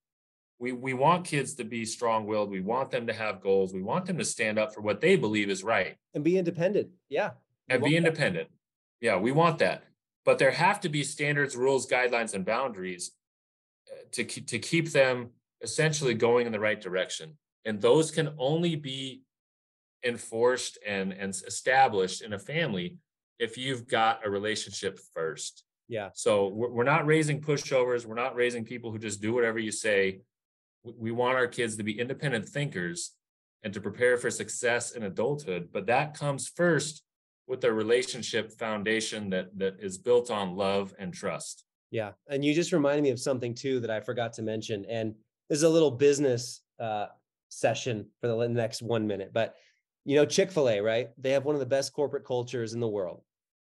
we 0.59 0.73
we 0.73 0.95
want 0.95 1.25
kids 1.25 1.55
to 1.55 1.64
be 1.64 1.85
strong-willed. 1.85 2.51
We 2.51 2.61
want 2.61 2.90
them 2.90 3.07
to 3.07 3.12
have 3.12 3.40
goals. 3.40 3.75
We 3.75 3.83
want 3.83 4.07
them 4.07 4.19
to 4.19 4.25
stand 4.25 4.59
up 4.59 4.73
for 4.75 4.81
what 4.81 5.01
they 5.01 5.16
believe 5.16 5.51
is 5.51 5.62
right. 5.62 5.97
And 6.14 6.25
be 6.25 6.38
independent. 6.38 6.88
Yeah. 7.09 7.31
And 7.69 7.83
be 7.83 7.97
independent 7.97 8.49
that. 8.49 9.07
yeah 9.07 9.16
we 9.16 9.33
want 9.33 9.59
that. 9.59 9.85
But 10.25 10.38
there 10.38 10.51
have 10.51 10.81
to 10.81 10.88
be 10.88 11.03
standards 11.03 11.57
rules 11.57 11.87
guidelines 11.87 12.35
and 12.35 12.45
boundaries 12.45 13.12
uh, 13.90 14.05
to 14.12 14.25
keep, 14.25 14.47
to 14.49 14.59
keep 14.59 14.90
them 14.90 15.31
essentially 15.62 16.14
going 16.14 16.47
in 16.47 16.53
the 16.53 16.61
right 16.61 16.81
direction. 16.81 17.37
And 17.64 17.81
those 17.81 18.11
can 18.11 18.31
only 18.38 18.77
be 18.77 19.23
enforced 20.05 20.79
and 20.87 21.12
and 21.12 21.31
established 21.31 22.23
in 22.23 22.33
a 22.33 22.38
family 22.38 22.97
if 23.38 23.59
you've 23.59 23.87
got 23.87 24.25
a 24.25 24.31
relationship 24.31 24.99
first. 25.12 25.64
Yeah. 25.88 26.11
So 26.14 26.49
we're, 26.49 26.71
we're 26.71 26.85
not 26.85 27.07
raising 27.07 27.40
pushovers. 27.40 28.07
We're 28.07 28.14
not 28.14 28.35
raising 28.35 28.64
people 28.64 28.90
who 28.90 28.99
just 28.99 29.21
do 29.21 29.35
whatever 29.35 29.59
you 29.59 29.71
say 29.71 30.21
we 30.99 31.11
want 31.11 31.37
our 31.37 31.46
kids 31.46 31.77
to 31.77 31.83
be 31.83 31.99
independent 31.99 32.49
thinkers 32.49 33.12
and 33.62 33.72
to 33.72 33.81
prepare 33.81 34.16
for 34.16 34.31
success 34.31 34.92
in 34.92 35.05
adulthood 35.05 35.68
but 35.72 35.87
that 35.87 36.14
comes 36.14 36.49
first 36.49 37.03
with 37.46 37.64
a 37.64 37.72
relationship 37.72 38.53
foundation 38.53 39.31
that 39.31 39.57
that 39.57 39.77
is 39.81 39.99
built 39.99 40.31
on 40.31 40.57
love 40.57 40.92
and 40.99 41.14
trust. 41.14 41.64
Yeah 41.90 42.12
and 42.29 42.44
you 42.44 42.55
just 42.55 42.72
reminded 42.72 43.03
me 43.03 43.11
of 43.11 43.20
something 43.20 43.55
too 43.55 43.81
that 43.81 43.90
i 43.90 44.01
forgot 44.01 44.33
to 44.35 44.42
mention 44.42 44.85
and 44.88 45.14
this 45.49 45.59
is 45.59 45.64
a 45.64 45.68
little 45.68 45.90
business 45.90 46.62
uh, 46.81 47.07
session 47.49 48.07
for 48.20 48.27
the 48.27 48.49
next 48.49 48.83
one 48.83 49.07
minute 49.07 49.31
but 49.33 49.55
you 50.05 50.16
know 50.16 50.27
chick-fil-a 50.27 50.81
right? 50.81 51.11
They 51.18 51.31
have 51.31 51.44
one 51.44 51.55
of 51.55 51.61
the 51.61 51.66
best 51.66 51.92
corporate 51.92 52.25
cultures 52.25 52.75
in 52.75 52.81
the 52.81 52.88
world 52.88 53.22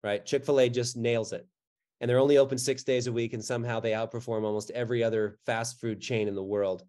right? 0.05 0.25
Chick-fil-a 0.25 0.69
just 0.69 0.97
nails 0.97 1.33
it 1.33 1.47
and 2.01 2.09
they're 2.09 2.19
only 2.19 2.39
open 2.39 2.59
six 2.59 2.85
days 2.85 3.07
a 3.07 3.13
week 3.13 3.33
and 3.33 3.45
somehow 3.45 3.81
they 3.81 3.93
outperform 3.93 4.45
almost 4.45 4.71
every 4.71 5.03
other 5.03 5.39
fast 5.47 5.81
food 5.81 6.01
chain 6.01 6.29
in 6.29 6.35
the 6.35 6.43
world 6.43 6.85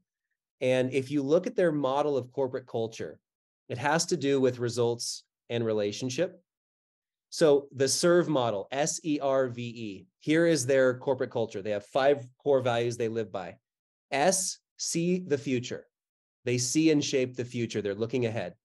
and 0.61 0.91
if 0.91 1.09
you 1.09 1.23
look 1.23 1.47
at 1.47 1.55
their 1.55 1.71
model 1.71 2.17
of 2.17 2.31
corporate 2.31 2.67
culture, 2.67 3.19
it 3.69 3.77
has 3.77 4.05
to 4.07 4.17
do 4.17 4.41
with 4.41 4.59
results 4.59 5.23
and 5.49 5.65
relationship. 5.65 6.41
So 7.29 7.67
the 7.75 7.87
serve 7.87 8.27
model, 8.27 8.67
S 8.71 8.99
E 9.03 9.19
R 9.21 9.47
V 9.47 9.61
E, 9.61 10.07
here 10.19 10.47
is 10.47 10.65
their 10.65 10.97
corporate 10.97 11.31
culture. 11.31 11.61
They 11.61 11.71
have 11.71 11.85
five 11.85 12.27
core 12.41 12.61
values 12.61 12.97
they 12.97 13.07
live 13.07 13.31
by. 13.31 13.55
S, 14.11 14.57
see 14.77 15.19
the 15.19 15.37
future. 15.37 15.85
They 16.45 16.57
see 16.57 16.89
and 16.89 17.03
shape 17.03 17.35
the 17.35 17.45
future. 17.45 17.81
They're 17.81 17.93
looking 17.93 18.25
ahead. 18.25 18.55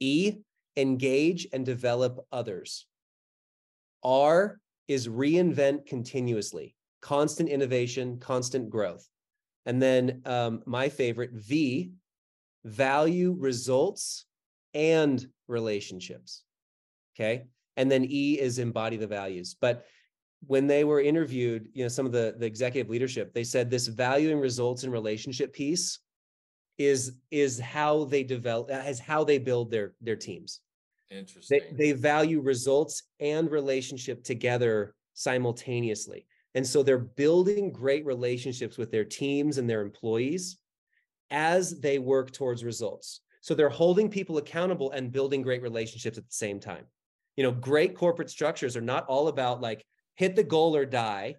E, 0.00 0.34
engage 0.76 1.46
and 1.52 1.64
develop 1.64 2.24
others. 2.30 2.86
R 4.02 4.60
is 4.86 5.08
reinvent 5.08 5.86
continuously, 5.86 6.76
constant 7.00 7.48
innovation, 7.48 8.18
constant 8.18 8.70
growth. 8.70 9.08
And 9.68 9.82
then 9.82 10.22
um, 10.24 10.62
my 10.64 10.88
favorite, 10.88 11.32
V, 11.32 11.92
value 12.64 13.36
results 13.38 14.24
and 14.72 15.28
relationships. 15.46 16.42
Okay. 17.14 17.44
And 17.76 17.90
then 17.90 18.06
E 18.06 18.40
is 18.40 18.58
embody 18.58 18.96
the 18.96 19.06
values. 19.06 19.54
But 19.60 19.84
when 20.46 20.66
they 20.66 20.84
were 20.84 21.02
interviewed, 21.02 21.68
you 21.74 21.84
know, 21.84 21.88
some 21.88 22.06
of 22.06 22.12
the, 22.12 22.34
the 22.38 22.46
executive 22.46 22.88
leadership, 22.88 23.34
they 23.34 23.44
said 23.44 23.70
this 23.70 23.88
valuing 23.88 24.40
results 24.40 24.84
and 24.84 24.92
relationship 24.92 25.52
piece 25.52 25.98
is 26.78 27.18
is 27.30 27.60
how 27.60 28.04
they 28.04 28.22
develop 28.22 28.70
as 28.70 28.98
how 28.98 29.22
they 29.22 29.36
build 29.36 29.70
their 29.70 29.94
their 30.00 30.16
teams. 30.16 30.60
Interesting. 31.10 31.60
They, 31.72 31.90
they 31.90 31.92
value 31.92 32.40
results 32.40 33.02
and 33.20 33.50
relationship 33.50 34.24
together 34.24 34.94
simultaneously. 35.12 36.26
And 36.54 36.66
so 36.66 36.82
they're 36.82 36.98
building 36.98 37.72
great 37.72 38.04
relationships 38.06 38.78
with 38.78 38.90
their 38.90 39.04
teams 39.04 39.58
and 39.58 39.68
their 39.68 39.82
employees 39.82 40.58
as 41.30 41.78
they 41.80 41.98
work 41.98 42.32
towards 42.32 42.64
results. 42.64 43.20
So 43.40 43.54
they're 43.54 43.68
holding 43.68 44.08
people 44.08 44.38
accountable 44.38 44.90
and 44.90 45.12
building 45.12 45.42
great 45.42 45.62
relationships 45.62 46.18
at 46.18 46.24
the 46.24 46.32
same 46.32 46.58
time. 46.60 46.84
You 47.36 47.44
know, 47.44 47.52
great 47.52 47.94
corporate 47.94 48.30
structures 48.30 48.76
are 48.76 48.82
not 48.82 49.06
all 49.06 49.28
about 49.28 49.60
like 49.60 49.84
hit 50.16 50.34
the 50.36 50.42
goal 50.42 50.74
or 50.74 50.84
die. 50.84 51.36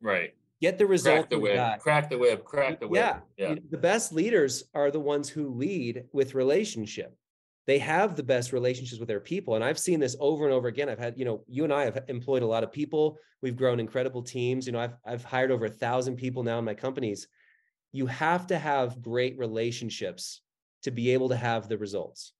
Right. 0.00 0.34
Get 0.60 0.78
the 0.78 0.86
result. 0.86 1.16
Crack 1.16 1.30
the 1.30 1.38
whip. 1.40 1.56
die. 1.56 1.78
Crack 1.80 2.10
the 2.10 2.18
whip. 2.18 2.44
Crack 2.44 2.78
the 2.78 2.86
whip. 2.86 3.00
Yeah. 3.00 3.18
Yeah. 3.36 3.56
The 3.70 3.78
best 3.78 4.12
leaders 4.12 4.62
are 4.74 4.92
the 4.92 5.00
ones 5.00 5.28
who 5.28 5.48
lead 5.48 6.04
with 6.12 6.34
relationship. 6.34 7.16
They 7.66 7.78
have 7.78 8.16
the 8.16 8.22
best 8.24 8.52
relationships 8.52 8.98
with 8.98 9.08
their 9.08 9.20
people. 9.20 9.54
And 9.54 9.62
I've 9.62 9.78
seen 9.78 10.00
this 10.00 10.16
over 10.18 10.44
and 10.44 10.52
over 10.52 10.68
again. 10.68 10.88
I've 10.88 10.98
had, 10.98 11.16
you 11.16 11.24
know, 11.24 11.44
you 11.46 11.64
and 11.64 11.72
I 11.72 11.84
have 11.84 12.04
employed 12.08 12.42
a 12.42 12.46
lot 12.46 12.64
of 12.64 12.72
people. 12.72 13.18
We've 13.40 13.56
grown 13.56 13.78
incredible 13.78 14.22
teams. 14.22 14.66
You 14.66 14.72
know, 14.72 14.80
I've 14.80 14.96
I've 15.04 15.24
hired 15.24 15.50
over 15.52 15.66
a 15.66 15.70
thousand 15.70 16.16
people 16.16 16.42
now 16.42 16.58
in 16.58 16.64
my 16.64 16.74
companies. 16.74 17.28
You 17.92 18.06
have 18.06 18.48
to 18.48 18.58
have 18.58 19.00
great 19.02 19.38
relationships 19.38 20.40
to 20.82 20.90
be 20.90 21.10
able 21.10 21.28
to 21.28 21.36
have 21.36 21.68
the 21.68 21.78
results. 21.78 22.32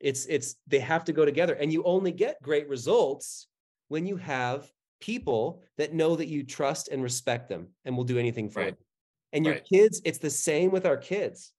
It's 0.00 0.26
it's 0.26 0.56
they 0.66 0.80
have 0.80 1.04
to 1.04 1.12
go 1.12 1.24
together. 1.24 1.54
And 1.54 1.72
you 1.72 1.82
only 1.84 2.12
get 2.12 2.42
great 2.42 2.68
results 2.68 3.48
when 3.88 4.06
you 4.06 4.16
have 4.16 4.70
people 5.00 5.62
that 5.76 5.92
know 5.92 6.16
that 6.16 6.28
you 6.28 6.42
trust 6.42 6.88
and 6.88 7.02
respect 7.02 7.48
them 7.48 7.68
and 7.84 7.96
will 7.96 8.04
do 8.04 8.18
anything 8.18 8.48
for 8.48 8.60
Right. 8.60 8.74
them. 8.76 8.78
And 9.32 9.44
your 9.44 9.54
Right. 9.54 9.64
kids, 9.64 10.00
it's 10.04 10.18
the 10.18 10.30
same 10.30 10.70
with 10.70 10.86
our 10.86 10.96
kids. 10.96 11.52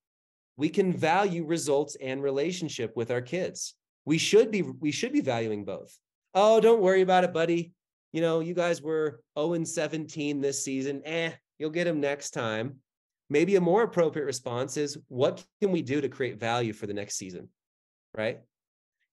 We 0.57 0.69
can 0.69 0.93
value 0.93 1.45
results 1.45 1.95
and 2.01 2.23
relationship 2.23 2.95
with 2.95 3.11
our 3.11 3.21
kids. 3.21 3.75
We 4.05 4.17
should 4.17 4.51
be 4.51 4.61
we 4.61 4.91
should 4.91 5.11
be 5.11 5.21
valuing 5.21 5.65
both. 5.65 5.97
Oh, 6.33 6.59
don't 6.59 6.81
worry 6.81 7.01
about 7.01 7.23
it, 7.23 7.33
buddy. 7.33 7.73
You 8.13 8.21
know, 8.21 8.39
you 8.39 8.53
guys 8.53 8.81
were 8.81 9.21
0 9.37 9.53
and 9.53 9.67
17 9.67 10.39
this 10.39 10.63
season. 10.63 11.01
Eh, 11.05 11.31
you'll 11.57 11.69
get 11.69 11.85
them 11.85 11.99
next 11.99 12.31
time. 12.31 12.75
Maybe 13.29 13.55
a 13.55 13.61
more 13.61 13.83
appropriate 13.83 14.25
response 14.25 14.77
is 14.77 14.97
what 15.07 15.43
can 15.61 15.71
we 15.71 15.81
do 15.81 15.99
to 15.99 16.09
create 16.09 16.39
value 16.39 16.73
for 16.73 16.87
the 16.87 16.93
next 16.93 17.17
season? 17.17 17.49
Right? 18.15 18.39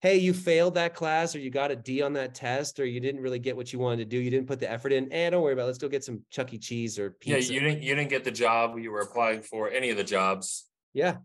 Hey, 0.01 0.17
you 0.17 0.33
failed 0.33 0.75
that 0.75 0.93
class 0.93 1.33
or 1.33 1.39
you 1.39 1.49
got 1.49 1.71
a 1.71 1.75
D 1.75 2.01
on 2.01 2.13
that 2.13 2.35
test 2.35 2.79
or 2.79 2.85
you 2.85 2.99
didn't 2.99 3.21
really 3.21 3.39
get 3.39 3.55
what 3.55 3.71
you 3.71 3.79
wanted 3.79 3.97
to 3.97 4.05
do. 4.05 4.19
You 4.19 4.29
didn't 4.29 4.47
put 4.47 4.59
the 4.59 4.69
effort 4.69 4.91
in. 4.91 5.11
Eh, 5.11 5.29
don't 5.29 5.41
worry 5.41 5.53
about 5.53 5.63
it. 5.63 5.67
Let's 5.67 5.77
go 5.77 5.87
get 5.87 6.03
some 6.03 6.21
Chuck 6.29 6.53
E. 6.53 6.57
Cheese 6.57 6.99
or 6.99 7.11
Pizza. 7.11 7.53
Yeah. 7.53 7.59
You 7.59 7.67
didn't. 7.67 7.83
You 7.83 7.95
didn't 7.95 8.09
get 8.09 8.25
the 8.25 8.31
job 8.31 8.77
you 8.77 8.91
were 8.91 8.99
applying 8.99 9.41
for. 9.41 9.69
Any 9.69 9.89
of 9.89 9.97
the 9.97 10.03
jobs. 10.03 10.65
Yeah. 10.93 11.17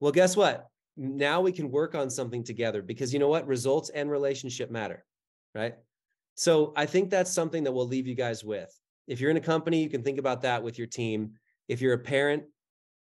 Well, 0.00 0.12
guess 0.12 0.36
what? 0.36 0.68
Now 0.96 1.40
we 1.40 1.52
can 1.52 1.70
work 1.70 1.94
on 1.94 2.10
something 2.10 2.42
together 2.42 2.82
because 2.82 3.12
you 3.12 3.18
know 3.18 3.28
what? 3.28 3.46
Results 3.46 3.90
and 3.90 4.10
relationship 4.10 4.70
matter, 4.70 5.04
right? 5.54 5.74
So 6.34 6.72
I 6.76 6.86
think 6.86 7.10
that's 7.10 7.32
something 7.32 7.64
that 7.64 7.72
we'll 7.72 7.86
leave 7.86 8.06
you 8.06 8.14
guys 8.14 8.44
with. 8.44 8.72
If 9.06 9.20
you're 9.20 9.30
in 9.30 9.36
a 9.36 9.40
company, 9.40 9.82
you 9.82 9.88
can 9.88 10.02
think 10.02 10.18
about 10.18 10.42
that 10.42 10.62
with 10.62 10.78
your 10.78 10.86
team. 10.86 11.32
If 11.68 11.80
you're 11.80 11.94
a 11.94 11.98
parent, 11.98 12.44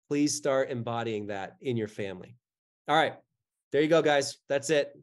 please 0.07 0.35
start 0.35 0.69
embodying 0.69 1.27
that 1.27 1.57
in 1.61 1.77
your 1.77 1.87
family. 1.87 2.35
All 2.87 2.95
right. 2.95 3.15
There 3.71 3.81
you 3.81 3.87
go, 3.87 4.01
guys. 4.01 4.37
That's 4.47 4.69
it. 4.69 4.97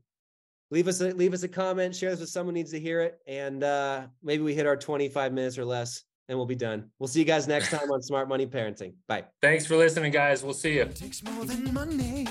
Leave 0.70 0.88
us 0.88 1.00
a 1.00 1.12
leave 1.12 1.34
us 1.34 1.42
a 1.42 1.48
comment, 1.48 1.94
share 1.94 2.10
this 2.10 2.20
with 2.20 2.30
someone 2.30 2.54
needs 2.54 2.70
to 2.70 2.80
hear 2.80 3.02
it, 3.02 3.18
and 3.26 3.62
uh, 3.62 4.06
maybe 4.22 4.42
we 4.42 4.54
hit 4.54 4.66
our 4.66 4.76
25 4.76 5.32
minutes 5.32 5.58
or 5.58 5.64
less, 5.64 6.02
and 6.28 6.38
we'll 6.38 6.46
be 6.46 6.54
done. 6.54 6.90
We'll 6.98 7.08
see 7.08 7.20
you 7.20 7.24
guys 7.24 7.46
next 7.46 7.70
time 7.70 7.90
on 7.90 8.02
Smart 8.02 8.28
Money 8.28 8.46
Parenting. 8.46 8.94
Bye. 9.06 9.24
Thanks 9.42 9.66
for 9.66 9.76
listening, 9.76 10.12
guys. 10.12 10.42
We'll 10.42 10.54
see 10.54 10.74
you. 10.76 10.82
It 10.82 10.96
takes 10.96 11.22
more 11.22 11.44
than 11.44 11.72
money 11.72 12.26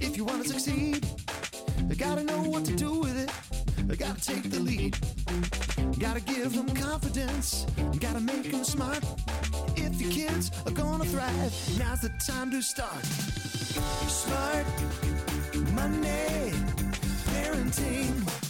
if 0.00 0.16
you 0.16 0.24
want 0.24 0.42
to 0.44 0.48
succeed. 0.48 1.06
You 1.88 1.94
gotta 1.96 2.24
know 2.24 2.42
what 2.42 2.64
to 2.66 2.74
do 2.74 3.00
with 3.00 3.18
it. 3.18 3.30
You 3.88 3.96
gotta 3.96 4.20
take 4.20 4.50
the 4.50 4.60
lead. 4.60 4.96
You 5.78 6.00
gotta 6.00 6.20
give 6.20 6.54
them 6.54 6.68
confidence. 6.74 7.66
You 7.92 8.00
gotta 8.00 8.20
make 8.20 8.50
them 8.50 8.64
smart. 8.64 9.04
If 9.76 10.00
your 10.00 10.10
kids 10.10 10.50
are 10.66 10.72
gonna 10.72 11.04
thrive, 11.04 11.52
now's 11.78 12.00
the 12.00 12.12
time 12.26 12.50
to 12.50 12.62
start. 12.62 13.04
Smart 14.08 14.66
money 15.72 16.52
parenting. 17.30 18.45